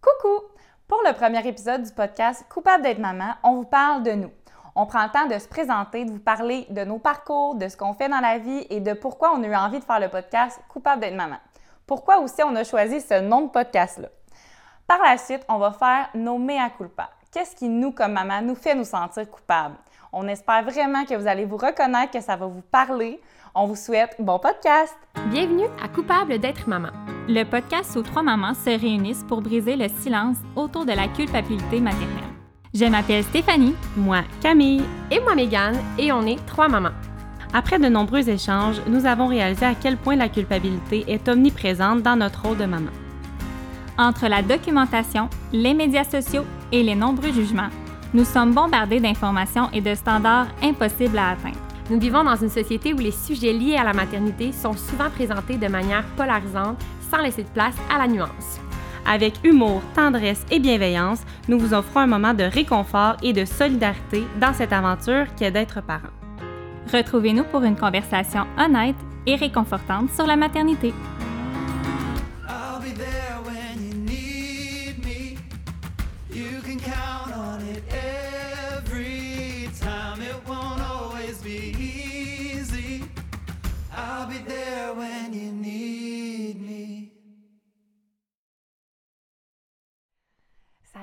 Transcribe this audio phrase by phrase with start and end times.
[0.00, 0.46] Coucou!
[0.88, 4.30] Pour le premier épisode du podcast Coupable d'être maman, on vous parle de nous.
[4.74, 7.76] On prend le temps de se présenter, de vous parler de nos parcours, de ce
[7.76, 10.08] qu'on fait dans la vie et de pourquoi on a eu envie de faire le
[10.08, 11.36] podcast Coupable d'être maman.
[11.86, 14.08] Pourquoi aussi on a choisi ce nom de podcast-là.
[14.86, 17.10] Par la suite, on va faire nos mea culpa.
[17.30, 19.76] Qu'est-ce qui, nous, comme maman, nous fait nous sentir coupables?
[20.14, 23.20] On espère vraiment que vous allez vous reconnaître, que ça va vous parler.
[23.54, 24.96] On vous souhaite bon podcast!
[25.26, 26.88] Bienvenue à Coupable d'être maman.
[27.32, 31.78] Le podcast où trois mamans se réunissent pour briser le silence autour de la culpabilité
[31.78, 32.34] maternelle.
[32.74, 33.76] Je m'appelle Stéphanie.
[33.96, 34.82] Moi, Camille.
[35.12, 36.90] Et moi, Mégane, et on est trois mamans.
[37.52, 42.16] Après de nombreux échanges, nous avons réalisé à quel point la culpabilité est omniprésente dans
[42.16, 42.90] notre rôle de maman.
[43.96, 47.70] Entre la documentation, les médias sociaux et les nombreux jugements,
[48.12, 51.58] nous sommes bombardés d'informations et de standards impossibles à atteindre.
[51.90, 55.58] Nous vivons dans une société où les sujets liés à la maternité sont souvent présentés
[55.58, 56.78] de manière polarisante
[57.10, 58.60] sans laisser de place à la nuance.
[59.06, 64.24] Avec humour, tendresse et bienveillance, nous vous offrons un moment de réconfort et de solidarité
[64.40, 66.10] dans cette aventure qu'est d'être parent.
[66.92, 70.92] Retrouvez-nous pour une conversation honnête et réconfortante sur la maternité.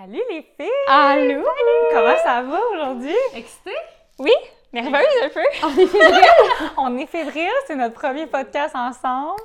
[0.07, 0.69] Salut les filles!
[0.87, 1.43] Allô?
[1.91, 3.13] Comment ça va aujourd'hui?
[3.35, 3.73] Excité?
[4.17, 4.31] Oui?
[4.71, 5.41] Nerveuse un peu?
[5.63, 6.23] On est fébrile?
[6.77, 9.41] On est fébrile, c'est notre premier podcast ensemble.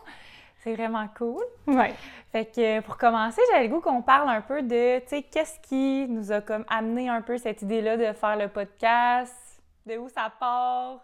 [0.62, 1.42] C'est vraiment cool.
[1.66, 1.92] Ouais.
[2.30, 5.58] Fait que pour commencer, j'avais le goût qu'on parle un peu de, tu sais, qu'est-ce
[5.68, 9.34] qui nous a comme amené un peu cette idée-là de faire le podcast,
[9.86, 11.00] de où ça part?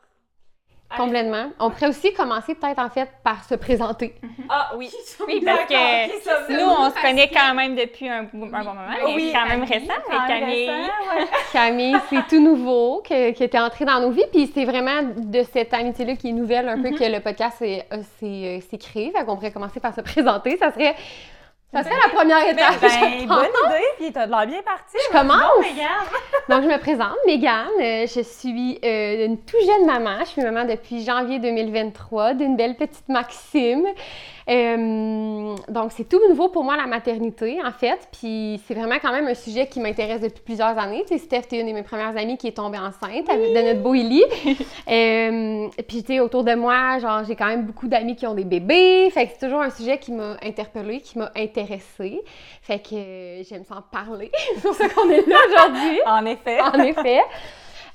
[0.97, 1.51] Complètement.
[1.61, 4.15] On pourrait aussi commencer peut-être en fait par se présenter.
[4.49, 4.91] Ah oui.
[5.27, 8.81] Oui, parce que nous, on se connaît quand même depuis un, bon un bon moment.
[9.15, 10.01] Oui, c'est quand même Camille, récent.
[10.09, 11.27] même Camille, récent, ouais.
[11.53, 14.25] Camille, c'est tout nouveau, que- qui était entré dans nos vies.
[14.33, 17.85] Puis c'est vraiment de cette amitié-là qui est nouvelle, un peu que le podcast s'est
[17.93, 19.11] euh, s'est, euh, s'est créé.
[19.11, 20.57] Fait qu'on pourrait commencer par se présenter.
[20.57, 20.95] Ça serait,
[21.73, 22.81] ça serait la première étape.
[22.81, 22.89] Ben,
[23.21, 23.37] je pense.
[23.37, 24.97] bonne idée, puis t'as de l'air bien parti.
[25.07, 25.41] Je commence.
[25.41, 26.49] Bon.
[26.55, 27.69] Donc, je me présente, Mégane.
[27.81, 30.21] Euh, je suis euh, une tout jeune maman.
[30.21, 33.87] Je suis maman depuis janvier 2023 d'une belle petite Maxime.
[34.49, 38.09] Euh, donc, c'est tout nouveau pour moi, la maternité, en fait.
[38.19, 41.03] Puis, c'est vraiment quand même un sujet qui m'intéresse depuis plusieurs années.
[41.07, 43.63] Tu sais, Steph, t'es une de mes premières amies qui est tombée enceinte avec de
[43.63, 44.25] notre beau Ellie.
[44.91, 48.35] Euh, puis, tu sais, autour de moi, genre, j'ai quand même beaucoup d'amis qui ont
[48.35, 49.11] des bébés.
[49.11, 52.23] Fait que c'est toujours un sujet qui m'a interpellée, qui m'a intéressée.
[52.63, 54.31] Fait que euh, j'aime s'en parler.
[54.55, 56.61] c'est pour ça qu'on est là aujourd'hui En effet.
[56.61, 57.21] en effet.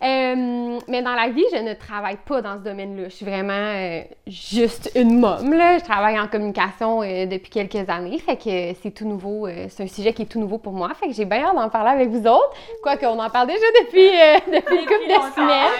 [0.01, 3.09] Euh, mais dans la vie, je ne travaille pas dans ce domaine-là.
[3.09, 5.53] Je suis vraiment euh, juste une môme.
[5.53, 5.77] Là.
[5.77, 8.17] Je travaille en communication euh, depuis quelques années.
[8.19, 9.47] Fait que c'est tout nouveau.
[9.69, 10.91] c'est un sujet qui est tout nouveau pour moi.
[10.95, 12.53] Fait que j'ai bien hâte d'en parler avec vous autres.
[12.81, 15.71] Quoique, on en parle déjà depuis, euh, depuis une couple de semaines.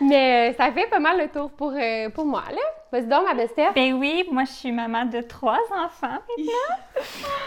[0.00, 1.72] Mais ça fait pas mal le tour pour,
[2.14, 2.44] pour moi.
[2.50, 2.83] Là.
[2.94, 3.72] Vas-y donc, ma.
[3.74, 6.18] Ben oui, moi je suis maman de trois enfants.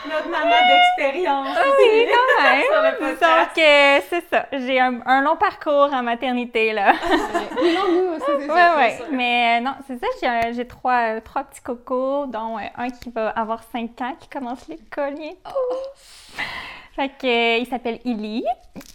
[0.10, 1.58] Notre maman d'expérience.
[1.80, 2.64] Oui, quand même.
[2.70, 3.22] Sur le podcast.
[3.56, 4.46] Donc, euh, c'est ça.
[4.52, 6.96] J'ai un, un long parcours en maternité, là.
[7.62, 8.76] Oui, non, nous aussi, c'est Oui, ça.
[8.78, 9.06] oui.
[9.12, 10.08] Mais euh, non, c'est ça.
[10.44, 14.16] J'ai, j'ai trois, euh, trois petits cocos, dont euh, un qui va avoir cinq ans,
[14.20, 15.56] qui commence l'école bientôt.
[16.98, 18.44] Fait que, euh, il s'appelle Illy.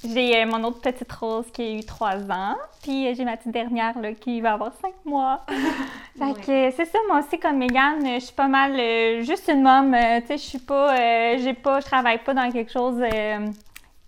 [0.04, 2.56] J'ai euh, mon autre petite rose qui a eu trois ans.
[2.82, 5.46] Puis euh, j'ai ma petite dernière là, qui va avoir cinq mois.
[6.18, 9.62] fait que c'est ça, moi aussi, comme Mégane, je suis pas mal euh, juste une
[9.62, 9.94] môme.
[9.94, 13.00] euh, tu sais, je suis pas, euh, j'ai pas, je travaille pas dans quelque chose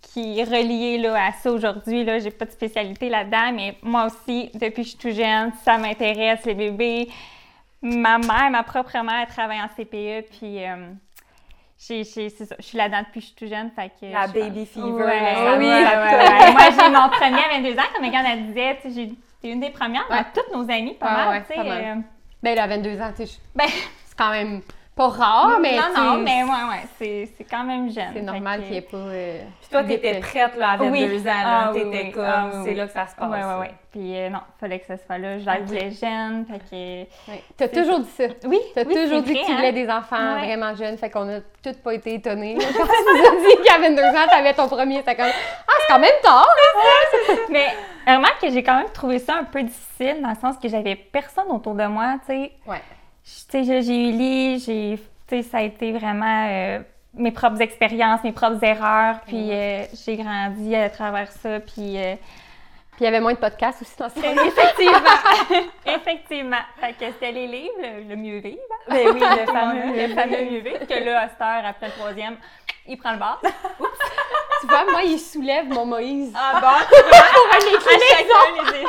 [0.02, 2.02] qui est relié là, à ça aujourd'hui.
[2.02, 5.52] Là, j'ai pas de spécialité là-dedans, mais moi aussi, depuis que je suis tout jeune,
[5.62, 7.08] ça m'intéresse, les bébés.
[7.80, 10.64] Ma mère, ma propre mère, elle travaille en CPE, puis
[11.86, 13.70] j'ai, j'ai- c'est ça, je suis là-dedans depuis que je suis tout jeune.
[13.70, 16.52] Fait que La je- baby fever, Ouais, là, ça oui, va, ouais, ouais.
[16.52, 19.12] Moi, j'ai mon premier à 22 ans, comme quand elle disait, tu sais, j'ai
[19.42, 21.54] t'es une des premières dans toutes nos amies, pas mal, ouais, tu sais.
[21.54, 21.84] pas mal.
[21.84, 22.00] euh,
[22.42, 24.62] Ben, là, à 22 ans, tu sais, je- ben, c'est quand même
[24.96, 25.76] pas rare, mais.
[25.76, 28.10] non, tu non, mais ouais, ouais, c'est, c'est quand même jeune.
[28.14, 28.96] C'est normal qu'il n'y ait pas.
[28.96, 31.18] euh, Puis toi, t'étais prête là, à 22 Oui.
[31.20, 31.24] ans.
[31.24, 31.32] Là.
[31.44, 32.12] Ah, oui, T'étais oui.
[32.12, 32.74] comme, Ah, oui, c'est oui.
[32.76, 33.28] là que ça se passe.
[33.30, 33.74] Ouais, ouais, ouais.
[33.90, 35.38] Puis euh, non, fallait que ça soit là.
[35.38, 37.30] Je la voulais jeune, fait que...
[37.32, 37.42] Ouais.
[37.56, 38.24] T'as toujours dit ça.
[38.44, 39.56] Oui, T'as oui, toujours dit que tu hein.
[39.56, 40.46] voulais des enfants Ouais.
[40.46, 42.54] vraiment jeunes, fait qu'on a toutes pas été étonnés.
[42.58, 45.98] Quand tu nous as dit qu'à 22 ans, t'avais ton premier, comme Ah, c'est quand
[46.00, 46.46] même tard!
[47.50, 47.66] Mais
[48.06, 50.94] remarque que j'ai quand même trouvé ça un peu difficile dans le sens que j'avais
[50.96, 52.52] personne autour de moi, tu sais.
[52.66, 52.80] Ouais.
[53.24, 54.98] Je- Tu sais, j'ai- eu Lee, j'ai,
[55.28, 56.80] tu sais, ça a été vraiment euh,
[57.14, 62.14] mes propres expériences, mes propres erreurs, puis euh, j'ai grandi à travers ça, puis euh,
[62.96, 67.32] Puis il y avait moins de podcasts aussi dans ce effectivement, effectivement, fait que c'était
[67.32, 67.74] les livres,
[68.08, 70.06] le, mieux vivre, Ben oui, le fameux.
[70.08, 72.36] le fameux mieux vivre, que là, à cette heure, après le troisième,
[72.86, 73.40] il prend le bord.
[74.60, 76.32] Tu vois, moi, il soulève mon Moïse.
[76.36, 76.84] Ah bon?
[76.88, 78.84] Pour un écrit chacun les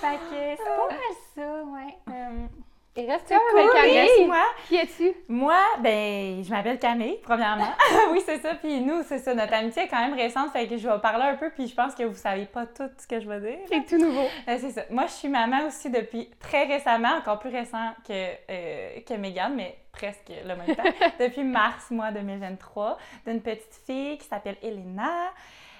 [0.00, 1.96] Fait que c'est pas mal ça, ouais.
[2.10, 2.46] Euh,
[2.96, 3.94] Et reste là avec Camille.
[3.94, 4.42] laisse-moi.
[4.66, 5.12] Qui es-tu?
[5.28, 7.72] Moi, ben, je m'appelle Camille, premièrement.
[8.10, 8.56] oui, c'est ça.
[8.56, 9.34] Puis nous, c'est ça.
[9.34, 11.74] Notre amitié est quand même récente, fait que je vais parler un peu, puis je
[11.76, 13.58] pense que vous savez pas tout ce que je vais dire.
[13.68, 14.26] C'est tout nouveau.
[14.48, 14.82] Euh, c'est ça.
[14.90, 19.54] Moi, je suis maman aussi depuis très récemment, encore plus récent que, euh, que Megan,
[19.54, 20.82] mais presque le même temps.
[21.20, 22.98] depuis mars, mois 2023,
[23.28, 25.30] d'une petite fille qui s'appelle Elena.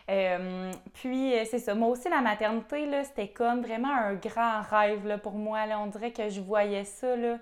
[0.09, 1.75] Euh, puis, euh, c'est ça.
[1.75, 5.67] Moi aussi, la maternité, c'était comme vraiment un grand rêve là, pour moi.
[5.67, 5.79] Là.
[5.81, 7.37] On dirait que je voyais ça là,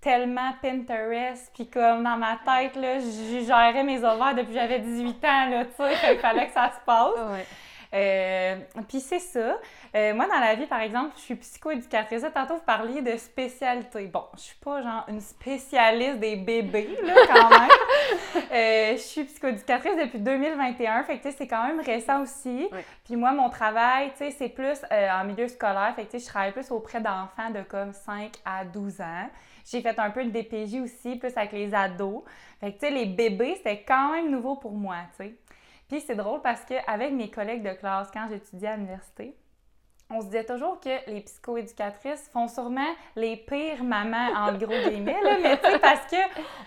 [0.00, 1.50] tellement Pinterest.
[1.54, 5.48] Puis, comme dans ma tête, là, je gérais mes ovaires depuis que j'avais 18 ans.
[5.50, 7.46] Là, Fait qu'il fallait que ça se passe.
[7.92, 8.56] Euh,
[8.88, 9.58] puis c'est ça.
[9.96, 12.24] Euh, moi, dans la vie, par exemple, je suis psychoéducatrice.
[12.32, 14.06] Tantôt, vous parliez de spécialité.
[14.06, 17.68] Bon, je suis pas genre une spécialiste des bébés, là, quand même.
[18.52, 21.04] Euh, je suis psychoéducatrice depuis 2021.
[21.04, 22.68] Fait que, tu sais, c'est quand même récent aussi.
[22.72, 22.84] Ouais.
[23.04, 25.92] Puis moi, mon travail, tu sais, c'est plus euh, en milieu scolaire.
[25.94, 29.28] Fait que, tu sais, je travaille plus auprès d'enfants de comme 5 à 12 ans.
[29.70, 32.22] J'ai fait un peu de DPJ aussi, plus avec les ados.
[32.60, 35.34] Fait que, tu sais, les bébés, c'était quand même nouveau pour moi, tu sais.
[35.90, 39.36] Puis c'est drôle parce qu'avec mes collègues de classe, quand j'étudiais à l'université,
[40.08, 45.20] on se disait toujours que les psychoéducatrices font sûrement les pires mamans, en gros guillemets,
[45.22, 46.16] là, mais tu sais, parce que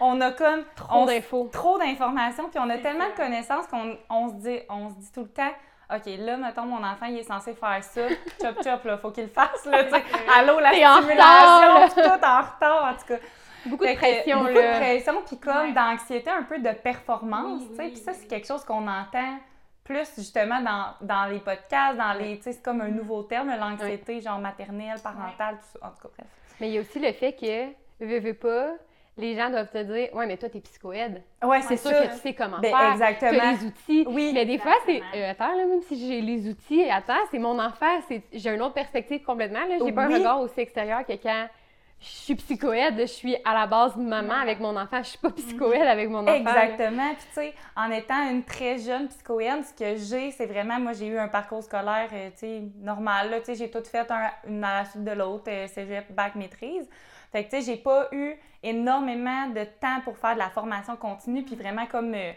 [0.02, 1.50] on a comme Trop d'infos.
[1.52, 5.12] trop d'informations, puis on a tellement de connaissances qu'on on se dit, on se dit
[5.14, 5.52] tout le temps,
[5.94, 8.02] OK, là, mettons, mon enfant, il est censé faire ça,
[8.42, 10.04] chop chop, là, faut qu'il le fasse, là, tu sais.
[10.38, 13.20] Allô, la stimulation, tout en retard, en tout cas.
[13.66, 14.74] Beaucoup de pression, beaucoup là.
[14.74, 15.72] de pression, puis comme Ouais.
[15.74, 17.82] d'anxiété, un peu de performance, Oui, tu sais.
[17.84, 18.18] oui, Puis ça, oui.
[18.22, 19.38] c'est quelque chose qu'on entend
[19.84, 23.54] plus justement dans, dans les podcasts, dans les, tu sais, c'est comme un nouveau terme,
[23.60, 25.88] l'anxiété, genre maternelle, parentale, tout ça.
[25.88, 26.28] En tout cas, bref.
[26.62, 27.66] Mais il y a aussi le fait que,
[28.06, 28.70] veux, veux pas,
[29.18, 31.22] les gens doivent te dire Ouais, mais toi, t'es psychoède.
[31.44, 32.92] Ouais, C'est sûr que tu sais comment Ben, faire.
[32.94, 33.32] exactement.
[33.40, 34.06] T'as les outils.
[34.08, 35.02] Oui, Mais des fois, c'est.
[35.16, 38.00] euh, attends, là, même si j'ai les outils, attends, c'est mon enfant.
[38.08, 39.66] c'est- J'ai une autre perspective complètement.
[39.68, 39.76] Là.
[39.84, 41.48] J'ai pas un regard aussi extérieur que quand
[42.04, 44.98] je suis psychoède, je suis à la base maman avec mon enfant.
[45.02, 46.34] Je suis pas psychoède avec mon enfant.
[46.34, 47.14] Exactement.
[47.16, 50.92] Puis, tu sais, en étant une très jeune psychoède, ce que j'ai, c'est vraiment, moi,
[50.94, 53.30] j'ai eu un parcours scolaire, euh, tu sais, normal.
[53.30, 56.12] Là, tu sais, j'ai tout fait un, une à la suite de l'autre, euh, cégep,
[56.12, 56.90] bac, maîtrise.
[57.32, 60.96] Fait que, tu sais, j'ai pas eu énormément de temps pour faire de la formation
[60.98, 62.32] continue, puis vraiment comme euh,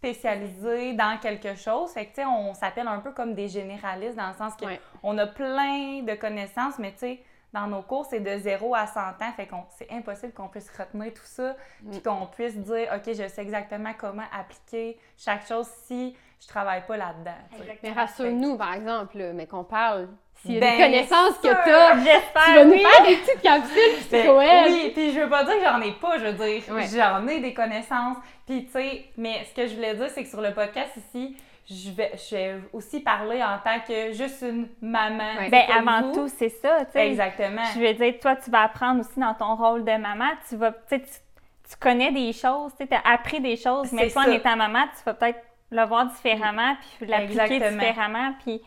[0.00, 1.92] spécialisée dans quelque chose.
[1.92, 4.64] Fait que, tu sais, on s'appelle un peu comme des généralistes dans le sens que
[4.64, 4.80] Ouais.
[5.02, 7.22] on a plein de connaissances, mais tu sais,
[7.52, 9.32] dans nos cours, c'est de 0 à 100 ans.
[9.36, 11.56] Fait qu'on c'est impossible qu'on puisse retenir tout ça,
[11.90, 16.82] puis qu'on puisse dire, OK, je sais exactement comment appliquer chaque chose si je travaille
[16.86, 17.36] pas là-dedans.
[17.82, 20.08] Mais rassure-nous, par exemple, mais qu'on parle.
[20.42, 21.56] S'il y a Ben, des connaissances que sûr.
[21.64, 22.82] tu as, J'espère, tu vas nous oui.
[22.82, 26.16] faire des petites capsules Ben, oui, puis je veux pas dire que j'en ai pas,
[26.18, 26.86] je veux dire, Ouais.
[26.86, 28.16] j'en ai des connaissances.
[28.46, 31.36] Puis, tu sais, mais ce que je voulais dire, c'est que sur le podcast ici,
[31.70, 35.36] je vais, je vais aussi parler en tant que juste une maman.
[35.38, 35.50] Ouais.
[35.50, 36.14] Ben, avant vous.
[36.14, 37.10] tout, c'est ça, tu sais.
[37.10, 37.62] Exactement.
[37.74, 40.30] Je veux dire, toi, tu vas apprendre aussi dans ton rôle de maman.
[40.48, 44.30] Tu vas, tu tu, connais des choses, tu as appris des choses, mais toi, ça.
[44.30, 45.38] en étant maman, tu vas peut-être
[45.70, 48.60] le voir différemment, puis l'appliquer différemment, puis...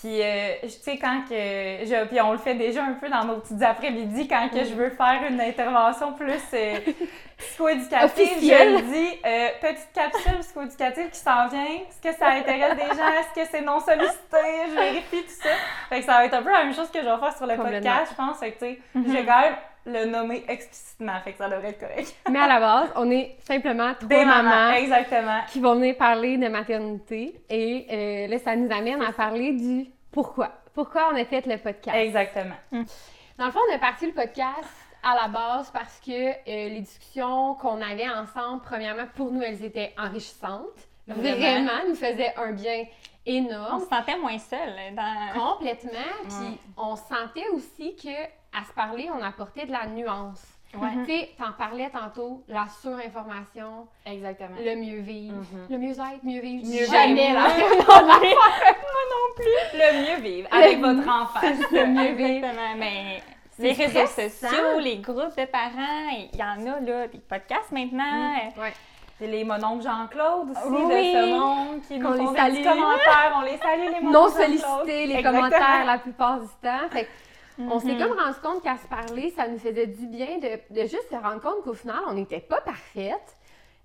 [0.00, 1.34] Puis, euh, tu sais, quand que.
[1.34, 4.74] Je, puis, on le fait déjà un peu dans nos petites après-midi, quand que je
[4.74, 6.76] veux faire une intervention plus euh,
[7.36, 11.64] psychoéducative, je le dis, euh, petite capsule psychoéducative qui s'en vient.
[11.64, 13.08] Est-ce que ça intéresse des gens?
[13.08, 14.36] Est-ce que c'est non sollicité?
[14.70, 15.50] Je vérifie tout ça.
[15.88, 17.46] Fait que ça va être un peu la même chose que je vais faire sur
[17.46, 18.38] le podcast, je pense.
[18.38, 19.56] Fait que, tu sais, je vais quand même
[19.86, 21.18] le nommer explicitement.
[21.24, 22.14] Fait que ça devrait être correct.
[22.30, 24.48] Mais à la base, on est simplement trois Des mamans.
[24.50, 25.40] mamans Exactement.
[25.48, 27.34] qui vont venir parler de maternité.
[27.48, 29.86] Et euh, là, ça nous amène à parler du
[30.22, 30.50] pourquoi?
[30.74, 31.96] Pourquoi on a fait le podcast?
[31.96, 32.56] Exactement.
[32.72, 34.68] Dans le fond, on a parti le podcast
[35.00, 39.64] à la base parce que euh, les discussions qu'on avait ensemble, premièrement, pour nous, elles
[39.64, 40.88] étaient enrichissantes.
[41.06, 41.36] Vraiment.
[41.36, 43.80] Vraiment, nous faisaient un bien On énorme.
[43.80, 45.52] se sentait moins seul dans...
[45.52, 45.90] Complètement.
[46.24, 48.24] Puis on sentait aussi que
[48.58, 50.42] à se parler, on apportait de la nuance.
[50.74, 50.88] Ouais.
[51.06, 54.56] Tu sais, t'en parlais tantôt, la surinformation, Exactement.
[54.62, 55.66] le mieux vivre, Mhm.
[55.70, 56.62] le mieux vivre.
[56.62, 57.40] Je dis Mieux jamais vivre.
[59.74, 61.40] la Le mieux vivre avec votre enfant.
[61.72, 62.46] le mieux vivre.
[62.46, 63.22] Exactement, mais
[63.58, 68.34] les réseaux sociaux, les groupes de parents, il y en a, là, des podcasts maintenant.
[68.58, 68.72] Ouais.
[69.18, 70.84] C'est les mononcles Jean-Claude aussi Oui.
[70.84, 73.34] de ce monde qui nous font les des commentaires.
[73.36, 75.38] On les salue, les mononcles Non sollicités, les Exactement.
[75.48, 76.88] commentaires la plupart du temps.
[76.90, 77.08] Fait que
[77.58, 77.98] on s'est Mhm.
[77.98, 81.16] comme rendu compte qu'à se parler, ça nous faisait du bien de, de juste se
[81.16, 83.36] rendre compte qu'au final, on n'était pas parfaite.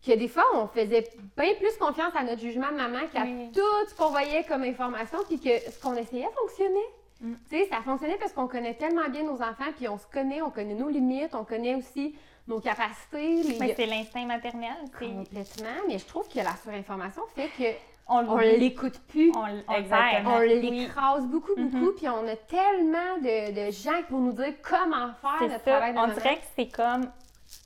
[0.06, 3.50] Que des fois, on faisait bien plus confiance à notre jugement de maman qu'à Oui.
[3.54, 6.90] tout ce qu'on voyait comme information, puis que ce qu'on essayait fonctionnait.
[7.22, 7.34] Mm.
[7.50, 10.42] Tu sais, ça fonctionnait parce qu'on connaît tellement bien nos enfants, puis on se connaît,
[10.42, 12.14] on connaît nos limites, on connaît aussi
[12.50, 13.44] nos capacités.
[13.44, 13.58] Les...
[13.60, 14.74] Mais c'est l'instinct maternel.
[15.00, 17.64] c'est- Complètement, mais je trouve que la surinformation fait que
[18.08, 19.32] On l'écoute plus.
[19.36, 19.46] On, on.
[19.46, 20.56] On Oui.
[20.56, 20.62] Mhm.
[20.62, 25.36] l'écrase beaucoup, beaucoup, puis on a tellement de, de gens pour nous dire comment faire
[25.40, 25.60] C'est le ça.
[25.60, 26.14] travail de On maman.
[26.14, 27.06] dirait que c'est comme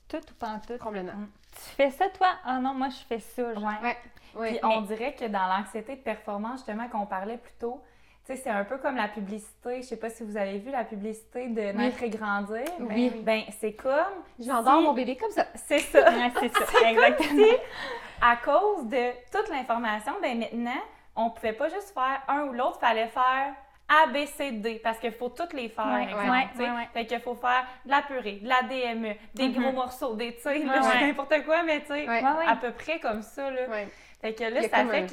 [0.08, 0.78] tout ou pas tout.
[0.78, 1.12] Complètement.
[1.54, 2.28] Tu fais ça, toi?
[2.44, 3.52] Ah non, moi, je fais ça.
[3.54, 3.62] Genre.
[3.62, 3.72] Ouais.
[3.82, 3.96] Ouais.
[4.40, 4.50] ouais.
[4.52, 7.80] Puis on dirait que dans l'anxiété de performance, justement, qu'on parlait plus tôt,
[8.34, 9.82] sais, c'est un peu comme la publicité.
[9.82, 12.64] Je sais pas si vous avez vu la publicité de Naître et Grandir.
[12.80, 13.10] Oui.
[13.24, 13.92] Ben, c'est comme.
[14.38, 15.46] J'endors si- mon bébé comme ça.
[15.54, 16.10] C'est ça.
[16.10, 16.88] Ouais, c'est ça.
[16.90, 17.42] Exactement.
[18.20, 20.80] à cause de toute l'information, ben maintenant,
[21.16, 23.54] on pouvait pas juste faire un ou l'autre, fallait faire
[23.88, 26.88] A, B, C, D, parce qu'il faut toutes les faire, Ouais, exemple, ouais, ouais.
[26.92, 30.42] Fait qu'il faut faire de la purée, de la DME, des gros morceaux, des, tu
[30.42, 33.62] sais, n'importe quoi, mais tu sais, à peu près comme ça, là.
[34.20, 35.06] Fait que là, ça fait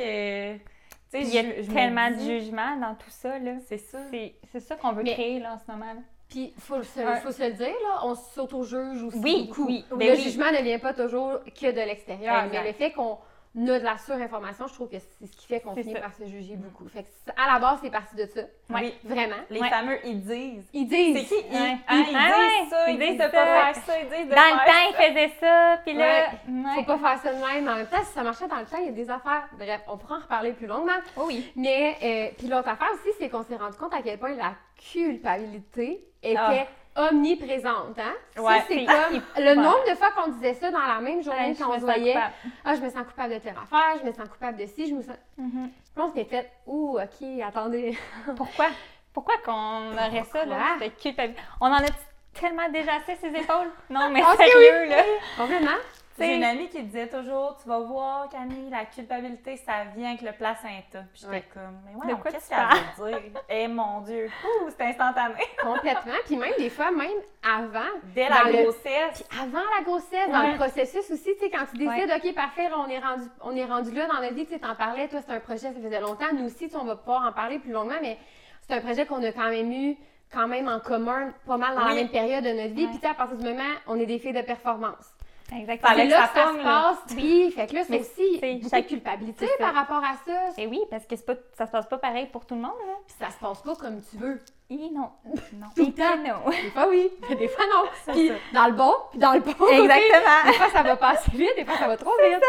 [0.57, 0.74] que,
[1.19, 3.39] tu sais, Il y a je- je me tellement de jugement dans tout ça.
[3.39, 3.51] là.
[3.67, 3.99] C'est ça.
[4.11, 5.93] C'est c'est ça qu'on veut Mais- créer là, en ce moment.
[5.93, 5.99] là.
[6.29, 7.19] Puis, faut, se, Ouais.
[7.21, 9.67] faut se le dire, là, on s'auto-juge aussi Oui, beaucoup.
[9.67, 10.15] oui, le oui.
[10.21, 12.51] jugement ne vient pas toujours que de l'extérieur, Exact.
[12.63, 13.17] mais le fait qu'on
[13.57, 15.99] a de la surinformation, je trouve que c'est ce qui fait qu'on finit ça.
[16.01, 16.87] par se juger beaucoup.
[16.89, 18.41] Fait que, à la base, c'est parti de ça.
[18.69, 18.93] Oui.
[19.03, 19.35] Vraiment.
[19.49, 19.69] Les Ouais.
[19.69, 20.69] fameux ils disent.
[20.73, 21.17] Ils disent.
[21.29, 21.45] C'est qui?
[21.49, 21.53] Ils?
[21.53, 21.77] Ouais.
[21.87, 24.09] Hein, ils Ah disent ouais, ça, ils ils disent disent de pas faire ça, ils
[24.09, 26.29] disent de Dans le temps, ils faisaient ça, puis là.
[26.31, 26.85] Faut ouais.
[26.85, 27.67] pas faire ça de même.
[27.69, 29.47] En même temps, si ça marchait dans le temps, il y a des affaires.
[29.57, 30.91] Bref, on pourra en reparler plus longuement.
[31.15, 31.51] Oh oui.
[31.55, 34.53] Mais, euh, puis l'autre affaire aussi, c'est qu'on s'est rendu compte à quel point la
[34.75, 36.65] culpabilité était Ah.
[36.95, 37.97] Omniprésente.
[37.99, 38.13] Hein?
[38.41, 41.47] Ouais, c'est c'est comme le nombre de fois qu'on disait ça dans la même journée
[41.47, 42.15] Ouais, je quand on me se voyait.
[42.63, 44.95] Ah, je me sens coupable de telle affaire, je me sens coupable de ci, je
[44.95, 45.15] me sens.
[45.37, 45.69] Mhm.
[45.93, 47.97] Puis on s'était fait, ouh, ok, attendez.
[48.35, 48.67] Pourquoi?
[49.13, 50.75] Pourquoi qu'on aurait ça, là, Pourquoi?
[50.79, 51.41] cette culpabilité?
[51.61, 51.85] On en a
[52.33, 53.71] tellement déjà assez ses épaules?
[53.89, 55.03] Non, mais sérieux, là.
[55.37, 55.77] Complètement.
[56.17, 60.21] J'ai une amie qui disait toujours, tu vas voir, Camille, la culpabilité, ça vient avec
[60.21, 60.99] le placenta.
[61.13, 61.43] Puis j'étais Ouais.
[61.53, 63.41] comme, mais ouais, qu'est-ce tu qu'elle veut dire?
[63.49, 65.35] Eh mon Dieu, Ouh, c'est instantané.
[65.61, 66.13] Complètement.
[66.25, 67.09] Puis même des fois, même
[67.43, 69.23] avant, Dès la le- grossesse.
[69.41, 72.75] avant la grossesse, dans le processus aussi, tu sais, quand tu décides, OK, parfait, là,
[72.79, 75.19] on est rendu, on est rendu là dans notre vie, tu sais, t'en parlais, toi,
[75.25, 76.31] c'est un projet, ça faisait longtemps.
[76.33, 78.17] Nous aussi, on va pouvoir en parler plus longuement, mais
[78.61, 79.97] c'est un projet qu'on a quand même eu,
[80.31, 82.87] quand même en commun, pas mal dans la même période de notre vie.
[82.87, 85.11] Puis, tu sais, à partir du moment, on est des filles de performance.
[85.53, 85.93] Exactement.
[85.95, 86.63] Là ça que ça se là.
[86.63, 87.51] passe, oui.
[87.55, 89.53] Fait que là, c'est Mais aussi de culpabilité ça.
[89.59, 90.49] par rapport à ça.
[90.57, 92.73] Et oui, parce que c'est pas, ça se passe pas pareil pour tout le monde,
[92.87, 92.93] là.
[93.05, 94.41] Puis ça se passe pas comme tu veux.
[94.69, 95.11] Et non.
[95.53, 95.67] Non.
[95.75, 96.17] Tout le temps.
[96.17, 96.49] non.
[96.49, 97.11] Des fois, oui.
[97.37, 97.83] Des fois, non.
[98.13, 98.33] Puis ça.
[98.53, 99.51] dans le bon, puis dans le bon.
[99.51, 100.43] Exactement.
[100.47, 102.41] Des fois, ça va pas assez vite, des fois, ça va trop vite.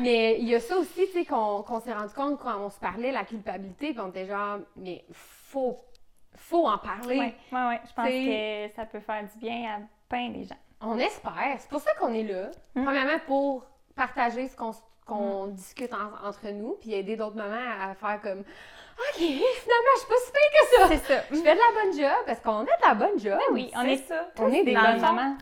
[0.00, 2.70] Mais il y a ça aussi, tu sais, qu'on qu'on s'est rendu compte quand on
[2.70, 5.76] se parlait, la culpabilité, puis on était genre, mais faut,
[6.34, 7.18] faut en parler.
[7.18, 7.80] Ouais, ouais, ouais.
[7.88, 10.56] Je pense que ça peut faire du bien à plein des gens.
[10.82, 11.56] On espère.
[11.58, 12.50] C'est pour ça qu'on est là.
[12.74, 12.84] Mm.
[12.84, 13.64] Premièrement, pour
[13.96, 14.72] partager ce qu'on
[15.04, 19.98] qu'on discute en- entre nous, puis aider d'autres mamans à faire comme, OK, finalement, je
[19.98, 20.88] suis pas si pire que ça.
[20.88, 21.22] C'est ça.
[21.28, 23.36] Je fais de la bonne job, parce qu'on a de la bonne job.
[23.36, 24.28] Ben oui, on est ça.
[24.38, 25.36] On est des bonnes mamans.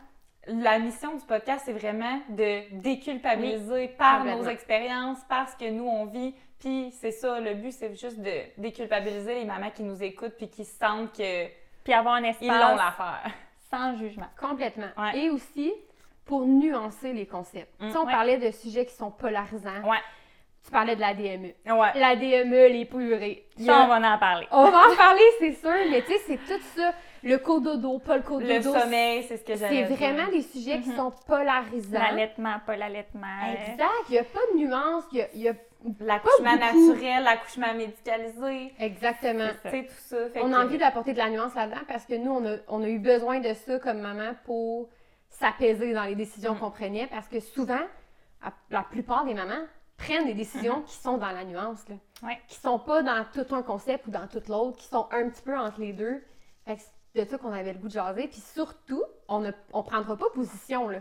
[0.47, 5.87] La mission du podcast, c'est vraiment de déculpabiliser par nos expériences, par ce que nous,
[5.87, 6.35] on vit.
[6.59, 10.49] Puis c'est ça, le but, c'est juste de déculpabiliser les mamans qui nous écoutent puis
[10.49, 11.49] qui sentent qu'ils
[11.85, 13.31] Puis avoir un l'ont espace l'affaire.
[13.71, 14.27] Sans jugement.
[14.41, 14.89] Complètement.
[14.99, 15.19] Ouais.
[15.19, 15.73] Et aussi,
[16.27, 17.73] pour nuancer les concepts.
[17.81, 17.87] Mm.
[17.87, 18.13] Tu sais, on Ouais.
[18.13, 19.83] parlait de sujets qui sont polarisants.
[19.85, 19.99] Ouais.
[20.65, 21.55] Tu parlais de la DME.
[21.67, 21.91] Ouais.
[21.99, 23.47] La DME, les purées.
[23.61, 24.47] A- Ça, on va en parler.
[24.51, 26.93] On va en parler, c'est sûr, mais tu sais, c'est tout ça.
[27.23, 28.53] Le cododo, pas le cododo.
[28.53, 29.97] Le sommeil, c'est ce que C'est j'allais dire.
[29.97, 30.97] vraiment des sujets qui Mhm.
[30.97, 31.99] sont polarisants.
[31.99, 33.27] L'allaitement, pas l'allaitement.
[33.69, 33.89] Exact.
[34.09, 35.05] Il n'y a pas de nuance.
[35.13, 35.55] Il y a, y a-
[36.01, 39.49] L'accouchement naturel, l'accouchement médicalisé, Exactement.
[39.63, 40.29] sais, tout ça.
[40.31, 42.57] Fait On que- a envie d'apporter de la nuance là-dedans parce que nous, on a,
[42.69, 44.89] on a eu besoin de ça comme maman pour
[45.31, 46.59] s'apaiser dans les décisions Mm.
[46.59, 47.81] qu'on prenait parce que souvent,
[48.71, 49.65] la- plupart des mamans
[49.97, 51.95] prennent des décisions qui sont dans la nuance, là.
[51.95, 52.27] Mm-hmm.
[52.27, 52.39] Ouais.
[52.49, 55.43] qui sont pas dans tout un concept ou dans tout l'autre, qui sont un petit
[55.43, 56.23] peu entre les deux.
[56.67, 56.83] Fait que
[57.15, 58.29] c'est de ça qu'on avait le goût de jaser.
[58.29, 60.89] Puis surtout, on ne on prendra pas position.
[60.91, 60.99] Là.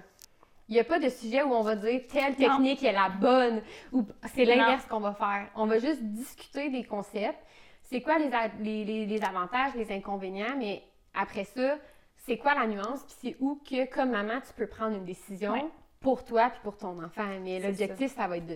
[0.70, 3.62] Il n'y a pas de sujet où on va dire telle technique est la bonne
[3.92, 5.48] ou c'est l'inverse qu'on va faire.
[5.56, 7.40] On va juste discuter des concepts.
[7.82, 10.84] C'est quoi les, a- les, les- les avantages, les inconvénients, mais
[11.16, 11.78] après ça,
[12.18, 15.54] c'est quoi la nuance, puis c'est où que, comme maman, tu peux prendre une décision
[15.54, 15.66] Ouais.
[16.02, 17.26] pour toi puis pour ton enfant.
[17.42, 18.28] Mais l'objectif, ça.
[18.28, 18.56] va être de,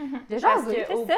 [0.00, 1.14] de Parce que- C'est au- ça.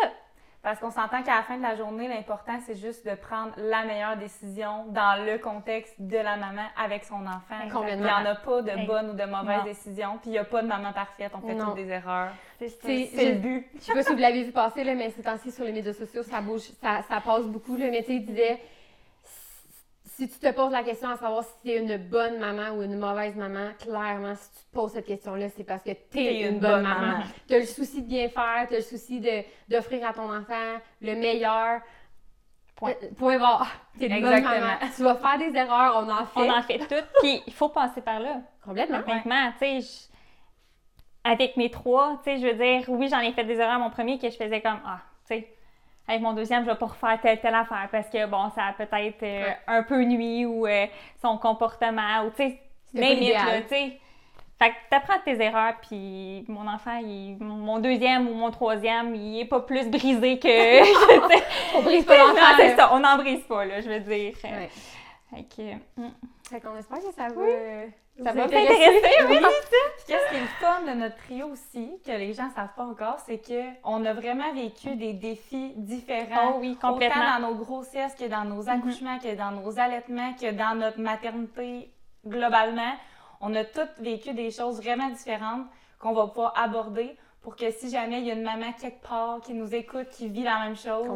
[0.62, 3.84] Parce qu'on s'entend qu'à la fin de la journée, l'important, c'est juste de prendre la
[3.84, 7.60] meilleure décision dans le contexte de la maman avec son enfant.
[7.88, 9.64] Il n'y en a pas de bonnes ou de mauvaises Non.
[9.64, 11.66] décisions, puis il n'y a pas de maman parfaite, on fait Non.
[11.66, 12.32] toutes des erreurs.
[12.58, 13.66] C'est le but.
[13.76, 15.92] Je sais pas si vous l'avez vu passer, là, mais ces temps-ci, sur les médias
[15.92, 17.76] sociaux, ça bouge, ça, ça passe beaucoup.
[17.76, 18.58] Le métier disait
[20.18, 22.82] si tu te poses la question à savoir si tu es une bonne maman ou
[22.82, 26.48] une mauvaise maman, clairement, si tu te poses cette question-là, c'est parce que tu es
[26.48, 27.22] une, bonne, maman.
[27.46, 29.22] Tu as le souci de bien faire, tu as le souci
[29.68, 31.82] d'offrir à ton enfant le meilleur.
[32.74, 32.94] Point.
[33.00, 33.70] Euh, Point barre.
[33.96, 34.66] T'es une bonne Exactement.
[34.66, 34.92] maman.
[34.96, 36.40] Tu vas faire des erreurs, on en fait.
[36.40, 38.40] On en fait toutes, puis il faut passer par là.
[38.64, 38.98] Complètement.
[39.06, 40.08] Honnêtement, tu sais,
[41.22, 43.90] avec mes trois, tu sais, je veux dire, oui, j'en ai fait des erreurs mon
[43.90, 44.98] premier que je faisais comme, ah,
[46.08, 48.72] avec mon deuxième, je vais pas refaire telle, telle affaire parce que, bon, ça a
[48.72, 49.56] peut-être euh, Ouais.
[49.66, 50.86] un peu nuit ou euh,
[51.22, 52.58] son comportement ou, tu sais,
[52.94, 53.46] idéal.
[53.46, 54.00] là, tu sais.
[54.60, 59.38] Fait que t'apprends tes erreurs, puis mon enfant, il- mon deuxième ou mon troisième, il
[59.40, 60.48] est pas plus brisé que...
[61.78, 62.56] On brise pas l'enfant.
[62.56, 64.32] c'est ça, on n'en brise pas, là, je veux dire.
[64.42, 64.68] Ouais.
[65.30, 66.10] Fait que, mm,
[66.50, 67.42] Fait qu'on espère que ça va.
[68.22, 68.68] Ça va intéresser.
[68.68, 69.38] t'intéresser, oui.
[69.38, 72.74] Puis qu'est-ce qui est le fun de notre trio aussi, que les gens ne savent
[72.76, 76.54] pas encore, c'est qu'on a vraiment vécu des défis différents.
[76.54, 77.22] Oh oui, complètement.
[77.22, 81.00] Autant dans nos grossesses que dans nos accouchements, que dans nos allaitements, que dans notre
[81.00, 81.92] maternité
[82.26, 82.92] globalement.
[83.40, 85.66] On a toutes vécu des choses vraiment différentes
[85.98, 89.40] qu'on va pouvoir aborder pour que si jamais il y a une maman quelque part
[89.40, 91.06] qui nous écoute, qui vit la même chose,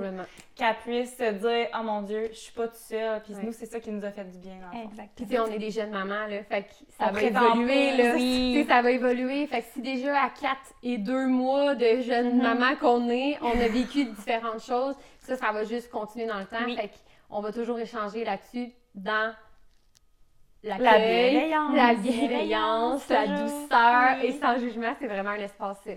[0.55, 3.43] qu'elle puisse se dire «Oh mon Dieu, je suis pas toute seule.» Puis Ouais.
[3.45, 4.55] nous, c'est ça qui nous a fait du bien.
[4.71, 5.09] Puis Exactement.
[5.17, 8.14] tu sais, on est des jeunes mamans, là, fait que ça On va évoluer, là.
[8.14, 8.52] oui.
[8.55, 9.47] Tu sais, ça va évoluer.
[9.49, 12.43] Fait que si déjà à 4 et 2 mois de jeunes Mhm.
[12.43, 16.47] mamans qu'on est, on a vécu différentes choses, ça, ça va juste continuer dans le
[16.47, 16.64] temps.
[16.64, 16.76] Oui.
[16.76, 16.91] Fait
[17.29, 19.35] qu'on va toujours échanger là-dessus dans
[20.64, 21.75] La bienveillance.
[21.75, 24.26] la bienveillance, la douceur Oui.
[24.26, 24.95] et sans jugement.
[25.00, 25.97] C'est vraiment un espace euh,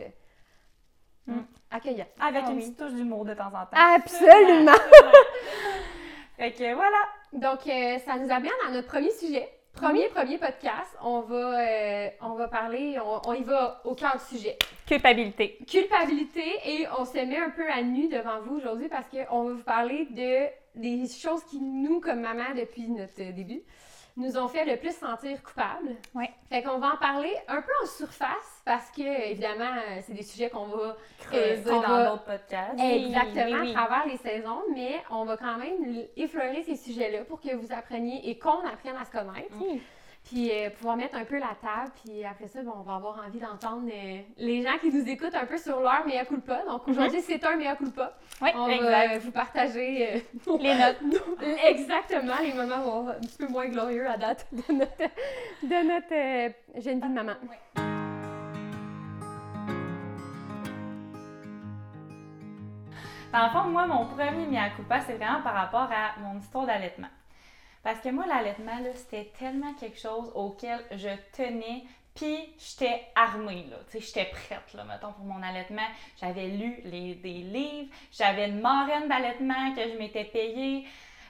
[1.27, 1.39] Mm.
[1.71, 2.05] accueillant.
[2.19, 2.61] Avec Ah une oui.
[2.63, 3.95] petite touche d'humour de temps en temps.
[3.95, 4.71] Absolument!
[6.37, 6.97] Fait que voilà.
[7.33, 9.49] Donc, euh, ça nous amène à notre premier sujet.
[9.73, 10.95] Premier, premier podcast.
[11.03, 14.57] On va, euh, on va parler, on, on y va au cœur du sujet.
[14.87, 15.57] Culpabilité.
[15.67, 19.53] Culpabilité et on se met un peu à nu devant vous aujourd'hui parce qu'on va
[19.53, 20.47] vous parler de
[20.79, 23.61] des choses qui, nous, comme maman, depuis notre début,
[24.17, 25.95] nous ont fait le plus sentir coupables.
[26.13, 26.29] Ouais.
[26.49, 30.23] Fait qu'on va en parler un peu en surface parce que, évidemment, euh, c'est des
[30.23, 32.79] sujets qu'on va Creuser qu'on dans va- d'autres podcasts.
[32.79, 33.71] Exactement, oui, oui.
[33.71, 37.73] à travers les saisons, mais on va quand même effleurer ces sujets-là pour que vous
[37.73, 39.53] appreniez et qu'on apprenne à se connaître.
[39.61, 39.81] Oui.
[40.25, 43.23] Puis euh, pouvoir mettre un peu la table, puis après ça, bon, on va avoir
[43.27, 46.63] envie d'entendre euh, les gens qui nous écoutent un peu sur leur mea culpa.
[46.67, 48.17] Donc aujourd'hui, c'est un mea culpa.
[48.41, 49.13] Oui, On va exact.
[49.13, 51.01] euh, vous partager euh, nos- Les notes.
[51.03, 54.97] nos- exactement les moments vont un petit peu moins glorieux à date de notre,
[55.61, 57.33] de notre jeune vie de maman.
[63.33, 66.65] Dans le fond, moi, mon premier mea culpa, c'est vraiment par rapport à mon histoire
[66.65, 67.07] d'allaitement.
[67.85, 71.83] Parce que moi, l'allaitement, c'était tellement quelque chose auquel je tenais,
[72.15, 73.77] puis j'étais armée, là.
[73.91, 75.85] Tu sais, j'étais prête, là, mettons, pour mon allaitement.
[76.19, 80.87] J'avais lu les, des livres, j'avais une marraine d'allaitement que je m'étais payée.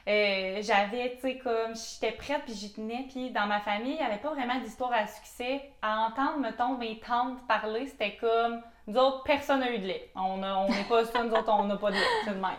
[0.07, 3.05] Euh, j'avais, tu sais, comme, j'étais prête, puis j'y tenais.
[3.09, 5.61] Puis dans ma famille, il n'y avait pas vraiment d'histoire à succès.
[5.81, 10.09] À entendre, mettons, mes tantes parler, c'était comme, nous autres, personne n'a eu de lait.
[10.15, 12.05] On n'est pas ça, nous autres, on n'a pas de lait.
[12.23, 12.51] C'est de même.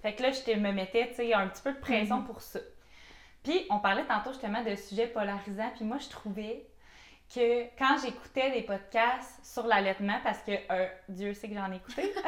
[0.00, 2.60] Fait que là, je me mettais, tu sais, un petit peu de pression pour ça.
[3.42, 5.70] Puis, on parlait tantôt justement de sujets polarisants.
[5.76, 6.66] Puis moi, je trouvais
[7.34, 11.76] que quand j'écoutais des podcasts sur l'allaitement, parce que euh, Dieu sait que j'en ai
[11.76, 12.20] écouté, euh,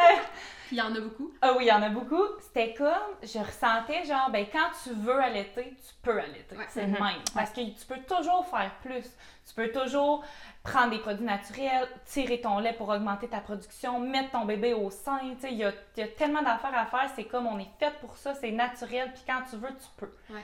[0.68, 1.30] Puis il y en a beaucoup.
[1.42, 2.22] ah oui, il y en a beaucoup.
[2.40, 2.88] C'était comme,
[3.22, 6.56] je ressentais genre, ben quand tu veux allaiter, tu peux allaiter.
[6.56, 6.64] Ouais.
[6.70, 6.94] C'est Mhm.
[6.94, 7.22] le même.
[7.34, 9.04] Parce que tu peux toujours faire plus.
[9.46, 10.24] Tu peux toujours
[10.62, 14.88] prendre des produits naturels, tirer ton lait pour augmenter ta production, mettre ton bébé au
[14.88, 15.18] sein.
[15.34, 17.10] Tu sais, il y a, y a tellement d'affaires à faire.
[17.14, 19.12] C'est comme, on est fait pour ça, c'est naturel.
[19.12, 20.10] Puis quand tu veux, tu peux.
[20.30, 20.40] Ouais.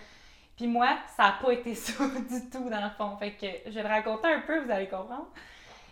[0.61, 3.17] Puis moi, ça n'a pas été ça du tout dans le fond.
[3.17, 5.29] Fait que je vais le raconter un peu, vous allez comprendre.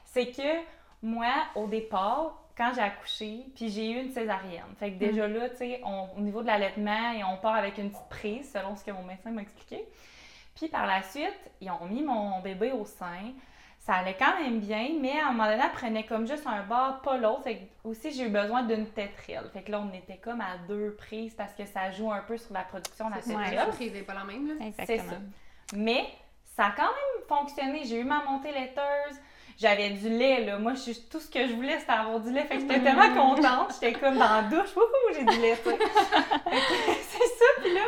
[0.04, 0.60] C'est que
[1.02, 4.74] moi, au départ, quand j'ai accouché, puis j'ai eu une césarienne.
[4.78, 8.08] Fait que déjà là, tu sais, au niveau de l'allaitement, on part avec une petite
[8.10, 9.88] prise, selon ce que mon médecin m'a expliqué.
[10.54, 13.32] Puis par la suite, ils ont mis mon bébé au sein.
[13.88, 16.62] Ça allait quand même bien, mais à un moment donné, elle prenait comme juste un
[16.62, 17.44] bord, pas l'autre.
[17.44, 19.48] Fait que aussi, j'ai eu besoin d'une tétrelle.
[19.54, 22.36] Fait que là, on était comme à deux prises parce que ça joue un peu
[22.36, 24.46] sur la production de la prise n'est pas la même.
[24.46, 24.66] Là.
[24.84, 25.14] C'est ça.
[25.74, 26.06] Mais
[26.44, 27.84] ça a quand même fonctionné.
[27.84, 29.18] J'ai eu ma montée laiteuse.
[29.56, 30.58] J'avais du lait, là.
[30.58, 32.44] Moi, je, tout ce que je voulais, c'était avoir du lait.
[32.44, 33.72] Fait que j'étais tellement contente.
[33.72, 34.76] J'étais comme dans la douche.
[34.76, 37.44] Wouhou, j'ai du lait, C'est ça.
[37.62, 37.80] Puis là,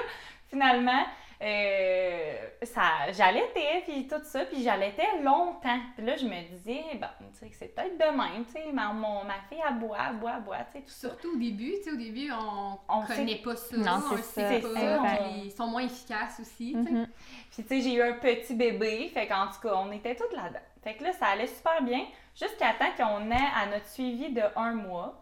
[0.49, 1.05] finalement,
[1.43, 4.45] euh, ça, j'allaitais, puis tout ça.
[4.45, 5.79] Puis j'allaitais longtemps.
[5.97, 8.45] Puis là, je me disais, bon, tu sais, que c'est peut-être de même.
[8.45, 10.91] Tu sais, ma, mon- ma fille, elle boit, elle boit, elle boit, tu sais, tout
[10.91, 11.09] ça.
[11.09, 13.77] Surtout au début, tu sais, au début, on, On connaît pas ça.
[13.77, 14.49] Non, on c'est le ça.
[14.49, 14.75] sait pas.
[15.07, 16.91] ça, Ils sont moins efficaces aussi, tu sais.
[16.91, 17.09] Mhm.
[17.51, 19.09] Puis, tu sais, j'ai eu un petit bébé.
[19.15, 20.61] Fait qu'en tout cas, on était toutes là-dedans.
[20.85, 22.05] Fait que là, ça allait super bien
[22.39, 25.15] jusqu'à temps qu'on ait à notre suivi de un mois.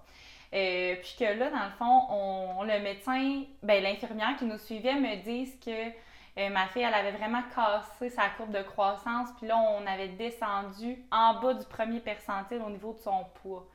[0.55, 4.95] Euh, puis que là, dans le fond, on, le médecin, ben, l'infirmière qui nous suivait
[4.95, 5.91] me dise que
[6.39, 9.29] euh, ma fille, elle avait vraiment cassé sa courbe de croissance.
[9.39, 13.67] Puis là, on avait descendu en bas du premier percentile au niveau de son poids.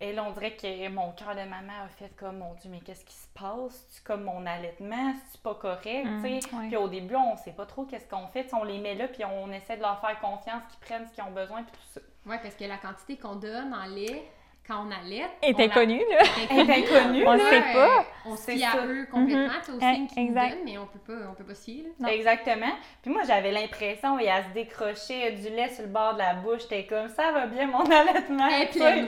[0.00, 2.80] Et là, on dirait que mon cœur de maman a fait comme, mon Dieu, mais
[2.80, 3.86] qu'est-ce qui se passe?
[3.88, 6.54] C'est comme mon allaitement, c'est pas correct, Mm, tu sais?
[6.56, 6.66] ouais.
[6.66, 8.52] Puis au début, on sait pas trop qu'est-ce qu'on fait.
[8.52, 11.22] On les met là, puis on essaie de leur faire confiance, qu'ils prennent ce qu'ils
[11.22, 12.00] ont besoin, puis tout ça.
[12.26, 14.28] Ouais, parce que la quantité qu'on donne en lait,
[14.66, 15.26] quand on allait.
[15.42, 16.18] est on la- inconnu, là.
[16.50, 17.50] Elle est inconnue, On là.
[17.50, 17.98] sait pas.
[17.98, 19.48] euh, On se fie à eux complètement.
[19.62, 20.50] C'est aussi Eh, une qui nous exact.
[20.56, 21.84] donne, mais on peut pas, on peut pas se fier.
[21.98, 22.12] là.
[22.12, 22.72] Exactement.
[23.02, 26.34] Puis moi, j'avais l'impression, et elle se décrochait du lait sur le bord de la
[26.34, 26.62] bouche.
[26.62, 28.48] J'étais comme, ça va bien, mon allaitement.
[28.48, 28.78] Elle est sais.
[28.78, 29.06] pleine.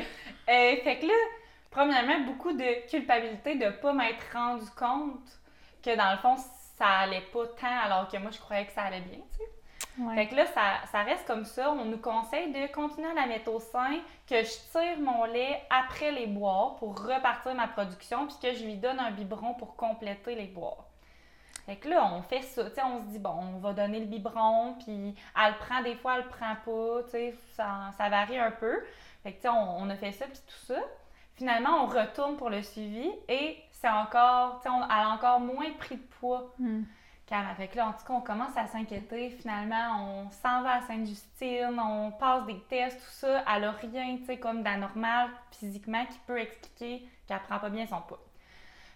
[0.48, 1.12] Euh, fait que là,
[1.70, 5.20] premièrement, beaucoup de culpabilité de pas m'être rendu compte
[5.82, 6.36] que dans le fond,
[6.76, 9.50] ça allait pas tant, alors que moi, je croyais que ça allait bien, tu sais.
[9.99, 10.14] Ouais.
[10.16, 11.70] Fait que là, ça, ça reste comme ça.
[11.70, 15.62] On nous conseille de continuer à la mettre au sein, que je tire mon lait
[15.70, 19.77] après les boires pour repartir ma production, puis que je lui donne un biberon pour
[19.77, 20.85] compléter les boires.
[21.66, 22.62] Fait que là, on fait ça.
[22.87, 26.16] On se dit, bon, on va donner le biberon, puis elle le prend des fois,
[26.16, 27.09] elle le prend pas.
[27.57, 28.83] Ça, ça varie un peu.
[29.23, 30.79] Fait que, on, on a fait ça, puis tout ça.
[31.37, 35.97] Finalement, on retourne pour le suivi et c'est encore, on- elle a encore moins pris
[35.97, 36.83] de poids Hmm.
[37.26, 39.30] Fait que là, en tout cas, on commence à s'inquiéter.
[39.30, 43.42] Finalement, on s'en va à Sainte-Justine, on passe des tests, tout ça.
[43.54, 48.00] Elle rien, tu sais, comme d'anormal physiquement qui peut expliquer qu'elle prend pas bien son
[48.02, 48.20] poids.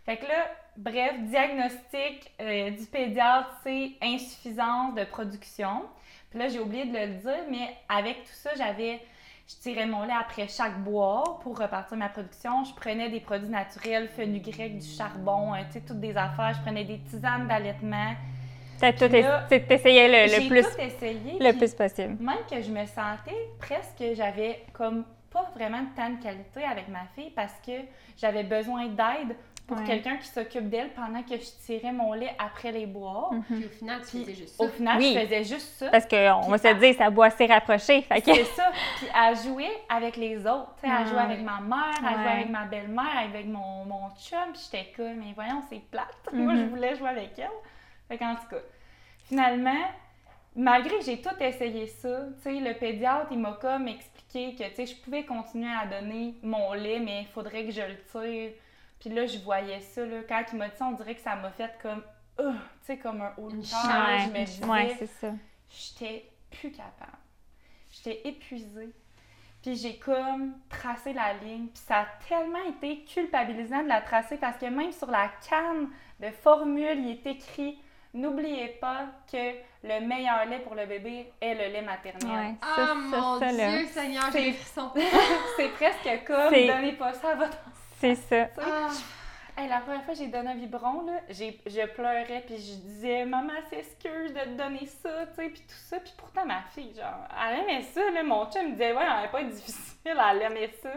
[0.05, 5.85] Fait que là, bref, diagnostic euh, du pédiatre, c'est insuffisance de production.
[6.31, 9.01] Puis là, j'ai oublié de le dire, mais avec tout ça, j'avais,
[9.49, 12.65] je tirais mon lait après chaque boire pour repartir ma production.
[12.65, 16.53] Je prenais des produits naturels, fenugrec, du charbon, euh, tu sais, toutes des affaires.
[16.55, 18.13] Je prenais des tisanes d'allaitement.
[18.79, 19.51] T'as tout là, es-
[20.09, 21.39] le, le plus, tout essayé.
[21.41, 22.17] le plus possible.
[22.23, 26.89] Même que je me sentais presque, j'avais comme pas vraiment de temps de qualité avec
[26.89, 27.73] ma fille parce que
[28.19, 29.35] j'avais besoin d'aide
[29.69, 29.85] pour Ouais.
[29.85, 33.31] quelqu'un qui s'occupe d'elle pendant que je tirais mon lait après les boire.
[33.49, 34.65] Puis au final, tu Puis faisais juste ça.
[34.65, 35.13] Au final, Oui.
[35.15, 35.91] je faisais juste ça.
[35.91, 38.03] Parce qu'on va se dire, ça boit assez rapproché.
[38.03, 38.15] Que...
[38.25, 38.73] C'est ça.
[38.97, 40.75] Puis elle jouait avec les autres.
[40.81, 41.11] Tu sais, elle Ouais.
[41.11, 42.33] jouait avec ma mère, elle jouait Ouais.
[42.33, 44.39] avec ma belle-mère, avec mon, mon chum.
[44.55, 46.17] Puis j'étais comme, mais voyons, c'est plate.
[46.33, 46.69] Moi, je Mhm.
[46.71, 47.49] voulais jouer avec elle.
[48.09, 48.63] Fait qu'en tout cas,
[49.29, 49.85] finalement,
[50.57, 54.69] malgré que j'ai tout essayé ça, tu sais, le pédiatre, il m'a comme expliqué que,
[54.71, 57.97] tu sais, je pouvais continuer à donner mon lait, mais il faudrait que je le
[58.11, 58.51] tire.
[59.01, 60.19] Puis là, je voyais ça, là.
[60.29, 62.03] Quand il m'a dit ça, on dirait que ça m'a fait comme,
[62.41, 63.65] euh, tu sais, comme un haut de cœur.
[63.83, 65.29] charge, Je me disais, ouais, c'est ça.
[65.71, 67.19] j'étais plus capable.
[67.93, 68.91] J'étais épuisée.
[69.63, 71.67] Puis j'ai comme tracé la ligne.
[71.69, 75.89] Puis ça a tellement été culpabilisant de la tracer parce que même sur la canne
[76.21, 77.79] de formule, il est écrit
[78.15, 79.37] N'oubliez pas que
[79.85, 82.31] le meilleur lait pour le bébé est le lait maternel.
[82.53, 83.77] Ouais, Ah mon ça, là.
[83.77, 84.91] Dieu, Seigneur, j'ai des frissons.
[85.57, 87.59] C'est presque comme Donnez pas ça à votre
[88.01, 88.49] C'est ça.
[88.61, 88.89] Ah.
[89.57, 92.75] Hey, la première fois que j'ai donné un biberon, là, j'ai- je pleurais, puis je
[92.77, 95.99] disais, maman, s'excuse de te donner ça, tu sais, puis tout ça.
[95.99, 99.09] Puis pourtant, ma fille, genre, elle aimait ça, là, mon chum me disait, ouais, elle
[99.09, 99.97] n'allait pas être difficile,
[100.31, 100.91] elle aimait ça.